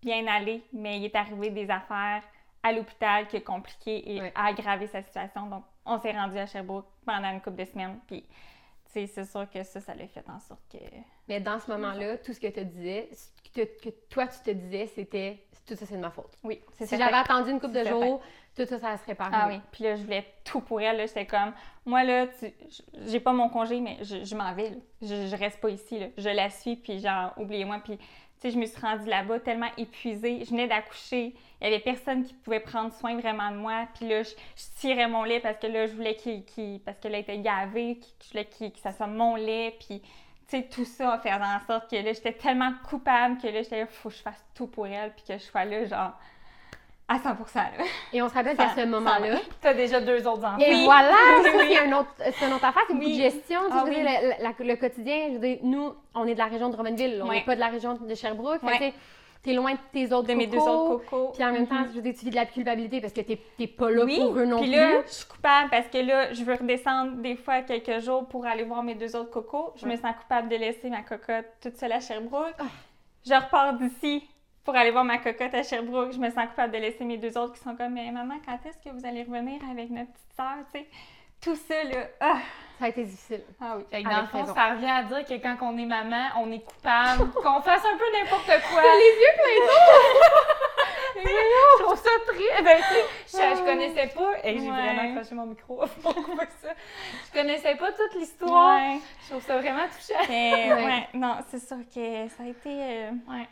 [0.03, 2.23] bien aller, mais il est arrivé des affaires
[2.63, 4.33] à l'hôpital qui a compliqué et Ouais.
[4.35, 5.47] a aggravé sa situation.
[5.47, 8.25] Donc, on s'est rendu à Sherbrooke pendant une couple de semaines, puis,
[9.07, 10.79] c'est sûr que ça, ça l'a fait en sorte que...
[11.29, 13.11] Mais dans ce moment-là, tout ce que tu disais,
[13.55, 16.39] que, que toi, tu te disais, c'était tout ça, c'est de ma faute.
[16.45, 18.21] Oui, Si j'avais attendu une couple de jours,
[18.57, 21.01] tout ça, ça serait pas Ah oui, puis là, je voulais tout pour elle.
[21.07, 21.53] J'étais comme,
[21.85, 22.55] moi, là, tu-
[23.07, 24.71] j'ai pas mon congé, mais je, je m'en vais.
[24.71, 24.77] là.
[25.03, 25.99] Je, je reste pas ici.
[25.99, 26.07] Là.
[26.17, 27.81] Je la suis, puis genre, oubliez-moi.
[27.85, 28.05] Puis, tu
[28.39, 30.45] sais, je me suis rendue là-bas tellement épuisée.
[30.45, 31.35] Je venais d'accoucher.
[31.61, 33.87] Il y avait personne qui pouvait prendre soin vraiment de moi.
[33.95, 36.81] Puis là, je, je tirais mon lait parce que là, je voulais qu'il.
[36.85, 39.75] parce que là, il était gavé, que je voulais qu'il- que ça soit mon lait.
[39.81, 40.07] Puis, tu
[40.49, 43.81] sais, tout ça a fait en sorte que là, j'étais tellement coupable que là, j'étais
[43.81, 46.13] là, faut que je fasse tout pour elle, puis que je sois là, genre,
[47.09, 47.85] à 100 là.
[48.13, 49.39] Et on se rappelle qu'à ce moment-là, va.
[49.61, 50.59] T'as déjà deux autres enfants.
[50.59, 50.85] Et Oui.
[50.85, 52.11] voilà, Oui, c'est un autre,
[52.47, 53.17] une autre affaire, c'est Oui.
[53.17, 53.61] de gestion.
[53.69, 54.03] Tu Ah je veux oui.
[54.03, 56.75] dire, le, la- le quotidien, je veux dire, nous, on est de la région de
[56.75, 58.61] Drummondville, on n'est pas de la région de Sherbrooke.
[58.79, 58.93] Fait
[59.47, 61.33] t'es loin de tes autres De mes deux autres cocos.
[61.33, 61.89] Puis en même temps, Mhm.
[61.91, 64.37] je veux dire, tu vis de la culpabilité parce que t'es pas là oui, pour
[64.37, 64.77] eux non puis plus.
[64.79, 68.45] là, je suis coupable parce que là, je veux redescendre des fois quelques jours pour
[68.45, 69.73] aller voir mes deux autres cocos.
[69.77, 72.55] Je me sens coupable de laisser ma cocotte toute seule à Sherbrooke.
[72.59, 72.65] Ah.
[73.25, 74.29] Je repars d'ici
[74.65, 76.13] pour aller voir ma cocotte à Sherbrooke.
[76.13, 78.59] Je me sens coupable de laisser mes deux autres qui sont comme, mais maman, quand
[78.69, 80.87] est-ce que vous allez revenir avec notre petite sœur, tu sais?
[81.41, 82.39] Tout ça, là, ah,
[82.79, 83.43] Ça a été difficile.
[83.61, 83.85] ah oui.
[83.91, 84.55] Fait que dans le fond, raison.
[84.55, 87.97] ça revient à dire que quand on est maman, on est coupable, qu'on fasse un
[87.97, 88.83] peu n'importe quoi.
[88.83, 91.23] les yeux pleins
[91.79, 92.63] Je trouve ça très.
[92.63, 92.95] Ben, tu
[93.27, 94.33] sais, je, je connaissais pas.
[94.45, 94.71] Et j'ai Ouais.
[94.71, 96.69] vraiment accroché mon micro pour couper ça.
[97.27, 98.77] Je connaissais pas toute l'histoire.
[98.79, 98.99] Ouais.
[99.25, 100.21] Je trouve ça vraiment touchant.
[100.29, 100.85] Mais, Ouais.
[100.85, 102.69] ouais, non, c'est sûr que ça a été.
[102.69, 103.49] euh, Ouais.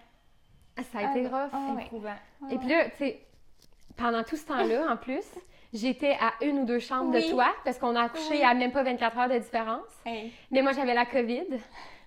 [0.93, 1.51] Ça a été Ah, rough.
[1.55, 1.83] ah ouais.
[1.85, 2.17] Éprouvant.
[2.51, 3.21] Et puis là, tu sais,
[3.97, 5.25] pendant tout ce temps-là, en plus,
[5.75, 8.43] j'étais à une ou deux chambres de toi parce qu'on a accouché Oui.
[8.43, 9.83] à même pas 24 heures de différence.
[10.07, 10.33] hey.
[10.51, 11.45] Mais moi, j'avais la COVID.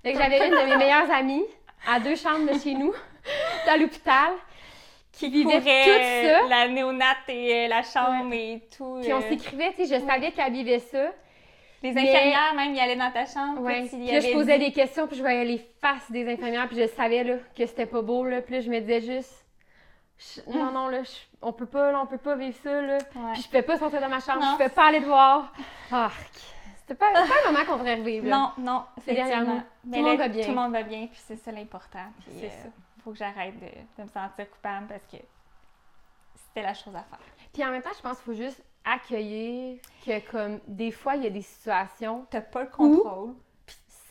[0.04, 1.46] Fait que j'avais une de mes meilleures amies
[1.88, 2.94] à deux chambres de chez nous,
[3.68, 4.32] à l'hôpital.
[5.12, 6.44] qui vivait tout ça.
[6.46, 9.00] euh, la néonate et euh, la chambre et tout.
[9.02, 11.12] Puis on euh, s'écrivait, tu sais, je savais qu'elle vivait ça.
[11.84, 13.62] Les mais- infirmières, même, ils allaient dans ta chambre.
[13.62, 13.84] Ouais.
[13.88, 16.78] puis là, je posais dit- des questions, puis je voyais les faces des infirmières, puis
[16.78, 18.24] je savais là, que c'était pas beau.
[18.26, 18.42] Là.
[18.42, 19.46] Puis là, je me disais juste,
[20.18, 21.12] je- non, non, là, je-
[21.42, 22.82] on peut pas, là, on peut pas vivre ça.
[22.82, 22.98] Là.
[23.16, 23.34] Ouais.
[23.34, 24.48] Puis je pouvais pas sortir de ma chambre, Non.
[24.48, 25.52] je pouvais pas aller te voir.
[25.92, 26.14] Arc.
[26.80, 28.28] C'était pas, c'était pas un moment qu'on devrait revivre.
[28.28, 28.38] là.
[28.38, 29.62] Non, non, C'est derrière nous.
[29.84, 30.44] Mais Tout le monde va bien.
[30.44, 32.06] Tout le monde va bien, puis c'est ça l'important.
[32.40, 32.70] C'est euh, ça.
[33.04, 35.18] faut que j'arrête de, de me sentir coupable parce que
[36.36, 37.20] c'était la chose à faire.
[37.54, 41.24] Puis en même temps, je pense qu'il faut juste accueillir que, comme, des fois, il
[41.24, 43.34] y a des situations, T'as pas le contrôle.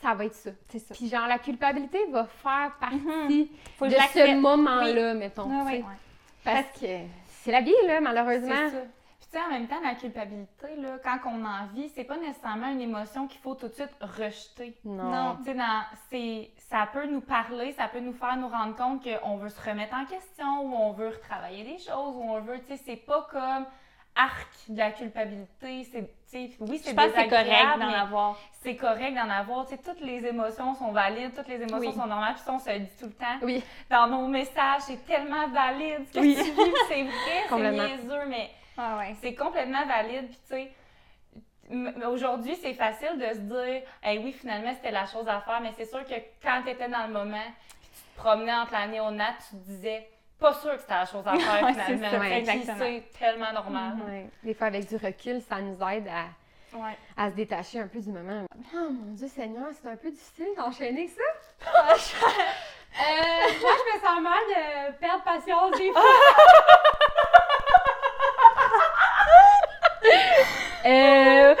[0.01, 0.51] Ça va être ça.
[0.69, 0.93] C'est ça.
[0.95, 3.47] Puis genre, la culpabilité va faire partie Mhm.
[3.77, 5.49] Faut que de ce moment-là, mettons.
[5.51, 5.71] Ah.
[6.43, 6.87] Parce que
[7.41, 8.69] c'est la vie, là, malheureusement.
[8.69, 8.79] ça.
[9.19, 12.15] Puis tu sais, en même temps, la culpabilité, là, quand on en vit, c'est pas
[12.17, 14.77] nécessairement une émotion qu'il faut tout de suite rejeter.
[14.85, 15.03] Non.
[15.11, 15.37] Non.
[15.43, 15.51] Tu
[16.09, 19.61] sais, ça peut nous parler, ça peut nous faire nous rendre compte qu'on veut se
[19.69, 22.95] remettre en question ou on veut retravailler des choses ou on veut, tu sais, c'est
[22.95, 23.65] pas comme
[24.17, 25.83] arc de la culpabilité.
[25.91, 26.09] C'est,
[26.59, 28.37] oui, c'est Je pense que c'est correct d'en avoir.
[28.61, 29.65] c'est correct d'en avoir.
[29.67, 31.93] Toutes les émotions sont valides, toutes les émotions Oui.
[31.93, 33.37] sont normales, puis on se le dit tout le temps.
[33.43, 33.63] Oui.
[33.89, 36.35] Dans nos messages, c'est tellement valide ce que Oui.
[36.35, 39.15] tu vis, c'est vrai, c'est niaiseux, mais Ah ouais.
[39.21, 40.27] c'est complètement valide.
[40.27, 45.27] Puis tu sais, aujourd'hui, c'est facile de se dire, hey, oui, finalement, c'était la chose
[45.27, 47.43] à faire, mais c'est sûr que quand tu étais dans le moment,
[47.79, 50.09] puis tu te promenais entre la néonate, tu te disais,
[50.39, 52.23] pas sûr que c'était la chose à faire Ouais, finalement.
[52.23, 52.77] exactement.
[52.79, 53.93] c'est tellement normal.
[54.07, 54.29] Ouais.
[54.43, 56.97] Des fois, avec du recul, ça nous aide à, Ouais.
[57.15, 58.45] à se détacher un peu du moment.
[58.75, 61.23] Oh mon Dieu Seigneur, c'est un peu difficile d'enchaîner ça.
[61.89, 66.01] euh, moi, je me sens mal de perdre patience des fois.
[70.85, 71.55] euh,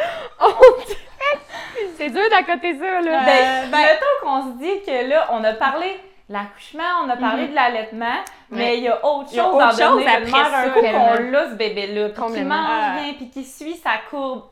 [0.85, 3.23] dirait- c'est dur d'accoter ça, là.
[3.25, 5.99] Ben, mettons qu'on se dit que là, on a parlé
[6.29, 8.19] l'accouchement, on a parlé de l'allaitement,
[8.49, 11.31] mais il y a autre a chose chose donner après mère un ça, coup qu'on
[11.31, 12.97] l'a, ce bébé-là, puis mange Ah.
[13.01, 14.43] bien, puis qui suit sa courbe.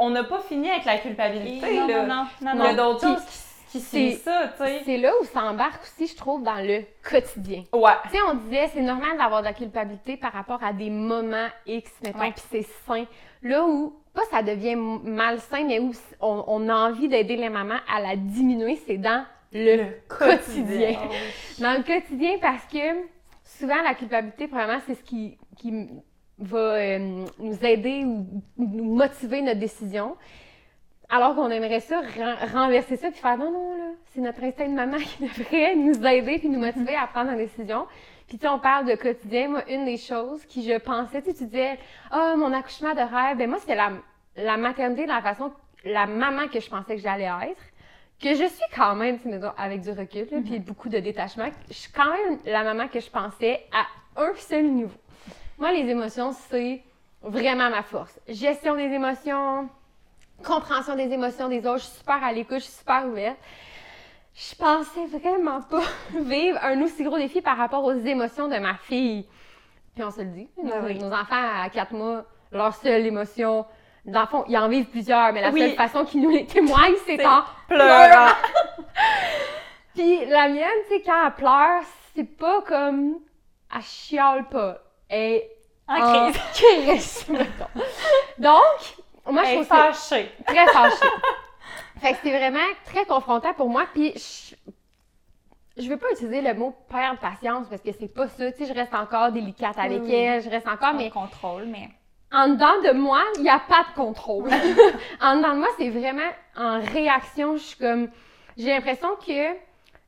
[0.00, 2.02] On n'a pas fini avec la culpabilité, non, là.
[2.06, 3.22] non, non, non, Il y a d'autres choses
[3.70, 4.82] qui, suivent ça, tu sais.
[4.84, 7.62] C'est là où ça embarque aussi, je trouve, dans le quotidien.
[7.72, 7.92] Ouais.
[8.04, 11.46] Tu sais, on disait, c'est normal d'avoir de la culpabilité par rapport à des moments
[11.66, 13.04] X, mettons, puis c'est sain.
[13.42, 17.78] Là où, pas ça devient malsain, mais où on, on a envie d'aider les mamans
[17.94, 20.96] à la diminuer, c'est dans le, quotidien.
[21.58, 22.78] Dans le quotidien, parce que
[23.44, 25.88] souvent, la culpabilité, probablement, c'est ce qui, qui
[26.38, 28.26] va euh, nous aider ou
[28.56, 30.16] ou nous motiver notre décision.
[31.12, 34.68] Alors qu'on aimerait ça, ren- renverser ça, puis faire non, non, là, c'est notre instinct
[34.68, 37.86] de maman qui devrait nous aider puis nous motiver à prendre une décision.
[38.28, 39.48] Puis tu sais, on parle de quotidien.
[39.48, 41.78] Moi, une des choses qui je pensais, tu tu disais,
[42.12, 43.90] ah, mon accouchement de rêve, ben moi, c'était la,
[44.36, 45.52] la maternité de la façon,
[45.84, 47.60] la maman que je pensais que j'allais être.
[48.20, 50.98] Que je suis quand même, tu sais, mettons, avec du recul, là, puis beaucoup de
[50.98, 51.48] détachement.
[51.68, 53.86] Je suis quand même la maman que je pensais à
[54.20, 54.94] un seul niveau.
[55.58, 56.82] Moi, les émotions, c'est
[57.22, 58.18] vraiment ma force.
[58.28, 59.68] Gestion des émotions,
[60.44, 63.38] compréhension des émotions des autres, je suis super à l'écoute, je suis super ouverte.
[64.34, 65.82] Je pensais vraiment pas
[66.20, 69.26] vivre un aussi gros défi par rapport aux émotions de ma fille.
[69.94, 70.98] Puis on se le dit, nos, Ah oui.
[70.98, 73.64] nos enfants à 4 mois, leur seule émotion,
[74.04, 75.60] dans le fond, ils en vivent plusieurs, mais la Oui.
[75.60, 78.32] seule façon qu'ils nous les témoignent, c'est C'est en Pleurant.
[79.94, 81.82] puis la mienne, tu sais, quand elle pleure,
[82.14, 83.16] c'est pas comme.
[83.74, 84.78] Elle chiale pas.
[85.08, 85.50] Elle est
[85.88, 86.40] En crise.
[86.54, 87.80] crise, mettons.
[88.38, 88.96] Donc,
[89.30, 90.32] moi, je trouve fâchée.
[90.46, 91.06] très fâchée.
[92.00, 93.84] Fait que c'était vraiment très confrontant pour moi.
[93.92, 98.50] Puis je, je veux pas utiliser le mot perdre patience parce que c'est pas ça.
[98.52, 100.14] Tu sais, je reste encore délicate avec oui.
[100.14, 101.90] elle, je reste encore, Mais mais contrôle, mais.
[102.32, 104.48] En dedans de moi, il n'y a pas de contrôle.
[105.20, 107.56] en dedans de moi, c'est vraiment en réaction.
[107.56, 108.08] Je suis comme.
[108.56, 109.56] J'ai l'impression que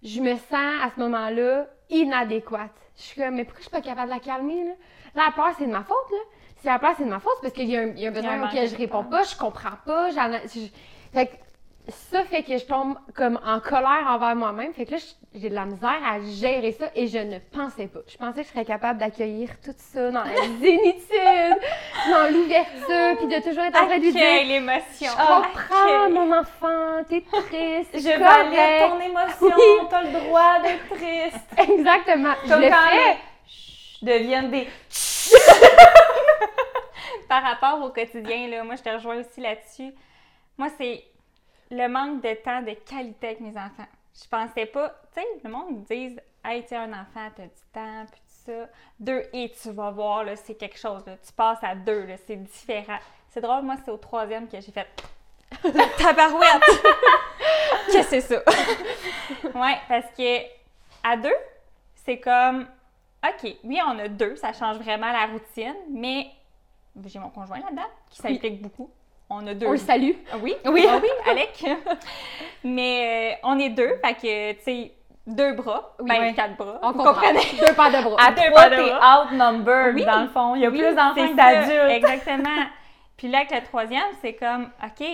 [0.03, 2.70] je me sens à ce moment-là inadéquate.
[2.97, 4.73] Je suis comme, mais pourquoi je suis pas capable de la calmer, là?
[5.14, 6.18] Là, la peur, c'est de ma faute, là.
[6.61, 8.07] Si la peur, c'est de ma faute, c'est parce qu'il y a un, il y
[8.07, 10.11] a un besoin auquel je réponds pas, je comprends pas.
[10.11, 10.68] j'en- je-
[11.12, 11.33] Fait que
[11.89, 14.72] ça fait que je tombe comme en colère envers moi-même.
[14.72, 17.89] Fait que là, je- j'ai de la misère à gérer ça et je ne pensais
[17.89, 17.99] pas.
[18.07, 20.30] Je pensais que je serais capable d'accueillir tout ça dans la
[20.61, 21.59] zénitude,
[22.11, 25.11] dans l'ouverture, puis de toujours être en train de dire l'émotion.
[25.11, 26.12] je comprends, Accueille.
[26.12, 27.91] mon enfant, t'es triste.
[27.95, 29.87] Je valide ton émotion, Oui.
[29.91, 31.49] t'as le droit d'être triste.
[31.70, 32.35] Exactement.
[32.45, 33.16] Je Comme le quand les
[33.49, 34.68] chut deviennent des
[37.28, 39.93] Par rapport au quotidien, là, moi, je te rejoins aussi là-dessus.
[40.59, 41.03] Moi, c'est
[41.73, 43.87] le manque de temps de qualité avec mes enfants.
[44.14, 47.45] Je pensais pas, tu sais, le monde me dit, hey, tu as un enfant, t'as
[47.45, 48.68] du temps, puis tout ça.
[49.01, 51.16] Deux, et tu vas voir, là, c'est quelque chose, là.
[51.16, 52.99] Tu passes à deux, là, c'est différent.
[53.31, 54.87] C'est drôle, moi, c'est au troisième que j'ai fait
[55.99, 56.62] tabarouette!
[57.91, 58.37] Qu'est-ce que c'est ça?
[59.55, 60.43] ouais, parce que
[61.03, 61.31] à deux,
[61.95, 62.66] c'est comme,
[63.27, 66.27] OK, oui, on a deux, ça change vraiment la routine, mais
[67.07, 68.91] j'ai mon conjoint là-dedans qui s'implique beaucoup.
[69.35, 69.66] On a deux.
[69.66, 70.12] On le salue.
[70.33, 71.64] Ah Oui, oui, oui, Alec?
[72.64, 74.93] Mais euh, on est deux, fait que, tu sais,
[75.26, 76.35] deux bras, Oui, ben oui.
[76.35, 76.78] quatre bras.
[76.83, 77.14] On vous comprend.
[77.14, 77.41] comprenez?
[77.61, 78.16] Deux paires de bras.
[78.26, 79.22] À Deux trois, pas de t'es bras.
[79.24, 80.05] outnumbered, Oui.
[80.05, 80.55] dans le fond.
[80.57, 81.91] Il y a Oui, plus d'enfants c'est que ça, d'adultes.
[81.91, 82.64] Exactement.
[83.16, 85.07] Puis là, avec le troisième, c'est comme, OK,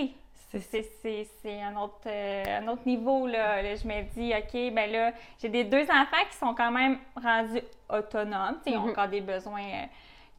[0.51, 3.27] c'est- c'est c'est- c'est un, autre, euh, un autre niveau.
[3.27, 3.61] Là.
[3.63, 5.13] Là, je me dis, OK, ben là,
[5.43, 7.61] j'ai des deux enfants qui sont quand même rendus
[7.91, 8.57] autonomes.
[8.65, 8.91] Tu sais, Ils ont Mhm.
[8.91, 9.87] encore des besoins euh,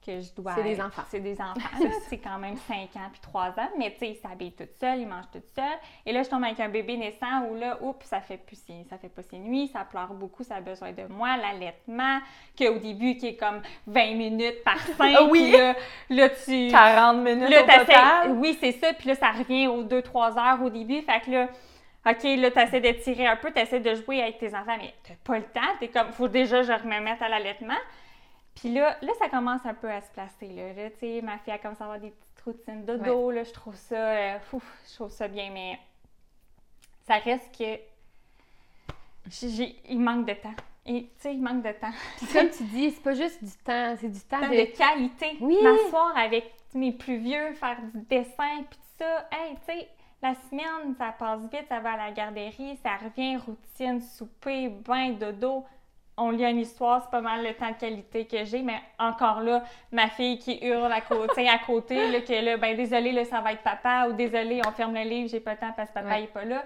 [0.09, 0.53] que je dois.
[0.55, 1.01] C'est des enfants.
[1.09, 1.87] C'est des enfants.
[2.07, 3.69] c'est quand même 5 ans puis 3 ans.
[3.77, 5.79] Mais tu sais, ils s'habillent tout seuls, ils mangent tout seuls.
[6.05, 8.97] Et là, je tombe avec un bébé naissant où là, oups, ça fait plus ça
[8.97, 12.19] fait pas ses nuits, ça pleure beaucoup, ça a besoin de moi, l'allaitement,
[12.57, 15.15] qu'au début, qui est comme 20 minutes par 5.
[15.17, 15.51] Ah oui.
[15.51, 15.75] Puis là,
[16.09, 16.67] là, tu.
[16.69, 18.31] 40 minutes Là, au total.
[18.33, 18.93] Oui, c'est ça.
[18.93, 21.01] Puis là, ça revient aux 2-3 heures au début.
[21.01, 21.47] Fait que là,
[22.05, 25.15] OK, là, t'essaies de tirer un peu, t'essaies de jouer avec tes enfants, mais t'as
[25.23, 25.61] pas le temps.
[25.79, 27.77] T'es comme, faut déjà je me mette à l'allaitement.
[28.59, 30.47] Puis là, là, ça commence un peu à se placer.
[30.47, 33.31] Là, Là, tu sais, ma fille, elle commence à avoir des petites routines de dos.
[33.31, 35.79] Là, je trouve ça, euh, ouf, je trouve ça bien, mais
[37.07, 37.79] ça reste que
[39.29, 40.53] j'ai- j'ai- il manque de temps.
[40.85, 41.91] Et tu sais, il manque de temps.
[42.17, 44.55] Puis comme tu dis, c'est pas juste du temps, c'est du temps temps de...
[44.57, 45.37] de qualité.
[45.39, 45.57] Oui.
[45.61, 49.27] M'asseoir avec mes plus vieux, faire du dessin, puis tout ça.
[49.31, 49.87] Hey, tu sais,
[50.21, 55.11] la semaine, ça passe vite, ça va à la garderie, ça revient, routine, souper, bain,
[55.11, 55.65] dodo.
[56.19, 59.41] On lit une histoire, c'est pas mal le temps de qualité que j'ai, mais encore
[59.41, 63.25] là, ma fille qui hurle à côté, à côté là, que là, ben désolé, là,
[63.25, 65.89] ça va être papa, ou désolé, on ferme le livre, j'ai pas le temps parce
[65.89, 66.21] que papa Ouais.
[66.21, 66.63] il est pas là.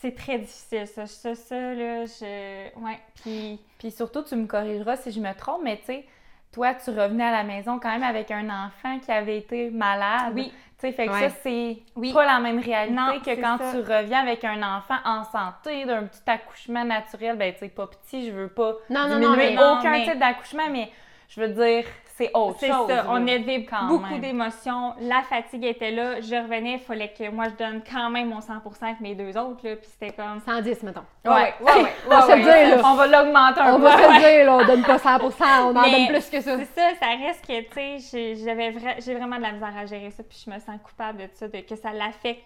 [0.00, 1.06] C'est très difficile, ça.
[1.06, 2.78] Ça, ça, là, je...
[2.80, 3.58] Ouais, puis...
[3.78, 6.04] Puis surtout, tu me corrigeras si je me trompe, mais tu sais,
[6.52, 10.32] toi, tu revenais à la maison quand même avec un enfant qui avait été malade.
[10.34, 10.52] Oui.
[10.80, 11.28] Tu sais, fait que Ouais.
[11.28, 12.12] ça, c'est Oui.
[12.12, 13.70] pas la même réalité Non, que quand ça.
[13.72, 17.36] tu reviens avec un enfant en santé, d'un petit accouchement naturel.
[17.36, 20.18] Ben, tu sais, pas petit, je veux pas Non, non, non, mais- aucun mais- type
[20.18, 20.90] d'accouchement, mais
[21.28, 21.84] je veux dire,
[22.20, 22.86] c'est autre C'est chose.
[22.88, 24.20] ça, on là, avait quand beaucoup même.
[24.20, 24.94] d'émotions.
[25.00, 26.20] La fatigue était là.
[26.20, 29.36] Je revenais, il fallait que moi je donne quand même mon 100% avec mes deux
[29.38, 29.66] autres.
[29.66, 30.40] Là, puis c'était comme.
[30.46, 31.00] 110, mettons.
[31.24, 31.82] Ouais, ouais, ouais.
[31.82, 32.82] ouais, On va se dire, là.
[32.84, 33.82] On va l'augmenter un On peu.
[33.84, 36.40] va se le dire, là, on donne pas 100%, on en Mais donne plus que
[36.40, 36.56] ça.
[36.58, 39.72] C'est ça, ça reste que, tu sais, j'ai- j'avais vra- j'ai vraiment de la misère
[39.76, 40.22] à gérer ça.
[40.22, 42.44] Puis je me sens coupable de ça, de que ça l'affecte.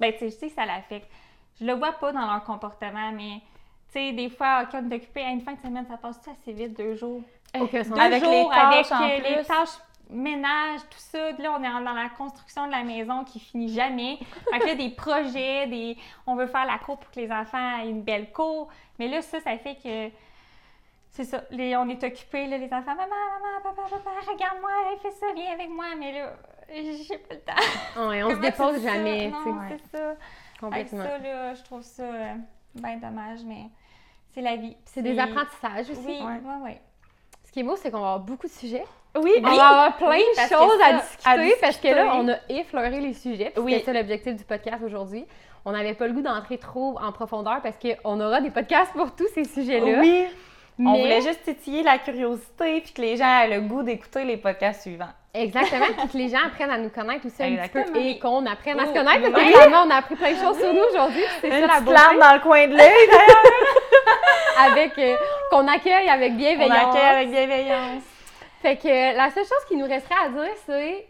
[0.00, 1.08] Ben, tu sais, je sais que ça l'affecte.
[1.60, 3.40] Je le vois pas dans leur comportement, mais.
[3.92, 6.28] Tu sais, des fois, OK, on est occupé à une fin de semaine, ça passe-tu
[6.28, 7.22] assez vite, deux jours?
[7.60, 7.92] Aucun sens.
[7.94, 9.46] deux Avec les tâches avec en euh, les plus.
[9.46, 9.78] tâches
[10.10, 11.30] ménage, tout ça.
[11.32, 14.18] Là, on est dans la construction de la maison qui finit jamais.
[14.52, 15.96] Fait que là, des projets, des...
[16.26, 18.68] on veut faire la cour pour que les enfants aient une belle cour.
[18.98, 20.10] Mais là, ça, ça fait que...
[21.10, 24.98] C'est ça, les, on est occupés, là, les enfants, maman, maman, papa, papa, regarde-moi, elle
[24.98, 26.32] fait ça, viens avec moi, mais là,
[26.68, 28.08] j'ai pas le temps.
[28.08, 29.32] Ouais, on se Comment dépose jamais,
[29.78, 30.08] c'est ça.
[30.08, 30.18] Avec
[30.90, 31.04] Complètement.
[31.04, 32.34] ça, là, je trouve ça euh,
[32.74, 33.66] bien dommage, mais
[34.30, 34.76] c'est la vie.
[34.86, 36.04] C'est des apprentissages aussi.
[36.04, 36.40] Oui, Ouais.
[36.44, 36.72] oui, oui.
[36.72, 36.93] Ce
[37.54, 38.84] qui est beau, c'est qu'on va avoir beaucoup de sujets.
[39.16, 42.28] Oui, On va avoir plein Oui, de choses à discuter, à parce que là, on
[42.28, 43.52] a effleuré les sujets.
[43.56, 43.74] Oui.
[43.74, 45.24] C'était ça l'objectif du podcast aujourd'hui.
[45.64, 49.14] On n'avait pas le goût d'entrer trop en profondeur parce qu'on aura des podcasts pour
[49.14, 50.00] tous ces sujets-là.
[50.00, 50.26] Oui.
[50.78, 54.24] On Mais- voulait juste titiller la curiosité puis que les gens aient le goût d'écouter
[54.24, 55.12] les podcasts suivants.
[55.32, 58.44] Exactement, puis que les gens apprennent à nous connaître aussi un petit peu et qu'on
[58.46, 59.30] apprenne à se Oh, connaître.
[59.32, 61.22] Parce que finalement, on a appris plein de choses sur nous aujourd'hui.
[61.40, 61.96] C'est ça la beauté.
[62.20, 63.44] dans le coin de l'œil, d'ailleurs.
[64.72, 65.16] Avec, euh,
[65.50, 66.94] qu'on accueille avec On bienveillance.
[66.94, 68.02] accueille avec bienveillance.
[68.62, 71.06] Fait que euh, la seule chose qui nous resterait à dire, c'est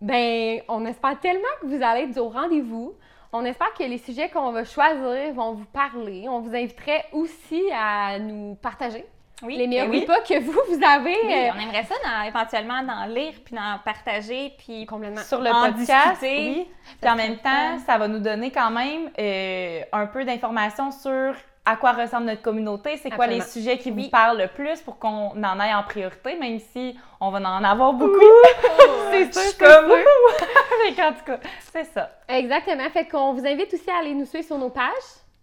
[0.00, 2.94] ben, on espère tellement que vous allez être au rendez-vous.
[3.36, 6.26] On espère que les sujets qu'on va choisir vont vous parler.
[6.28, 9.04] On vous inviterait aussi à nous partager
[9.42, 9.56] Oui.
[9.56, 10.00] les meilleurs ben oui.
[10.02, 11.16] repas que vous, vous avez.
[11.24, 15.20] Oui, on aimerait ça dans- éventuellement d'en lire puis d'en partager puis complètement.
[15.22, 16.68] sur le En podcast, discuter.
[17.00, 21.34] Puis en même temps, ça va nous donner quand même euh, un peu d'informations sur
[21.66, 24.08] à quoi ressemble notre communauté, c'est quoi les sujets qui vous Oui.
[24.10, 27.94] parlent le plus pour qu'on en aille en priorité, même si on va en avoir
[27.94, 28.18] beaucoup.
[29.10, 31.38] c'est sûr, c'est comme Fait qu'en tout cas,
[31.72, 32.10] c'est ça.
[32.28, 32.88] Exactement.
[32.90, 34.84] Fait qu'on vous invite aussi à aller nous suivre sur nos pages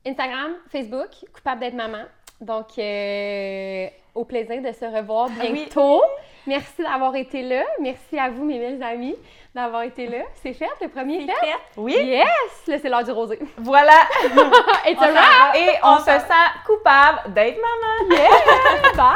[0.06, 2.04] Instagram, Facebook, Coupable d'être maman.
[2.40, 6.02] Donc, euh, au plaisir de se revoir bientôt.
[6.48, 7.64] Merci d'avoir été là.
[7.80, 9.16] Merci à vous, mes belles amies,
[9.54, 10.24] d'avoir été là.
[10.42, 11.34] C'est fait, le premier fait?
[11.34, 11.56] fait.
[11.78, 11.94] Oui.
[11.94, 12.26] Yes!
[12.68, 13.40] Là, c'est l'heure du rosé.
[13.58, 14.08] Voilà!
[14.88, 15.58] It's on.
[15.58, 18.16] Et on, se sent coupable d'être maman.
[18.16, 18.94] Yeah!
[18.96, 19.16] Bye!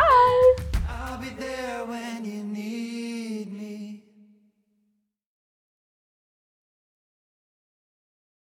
[0.88, 2.95] I'll be there when you need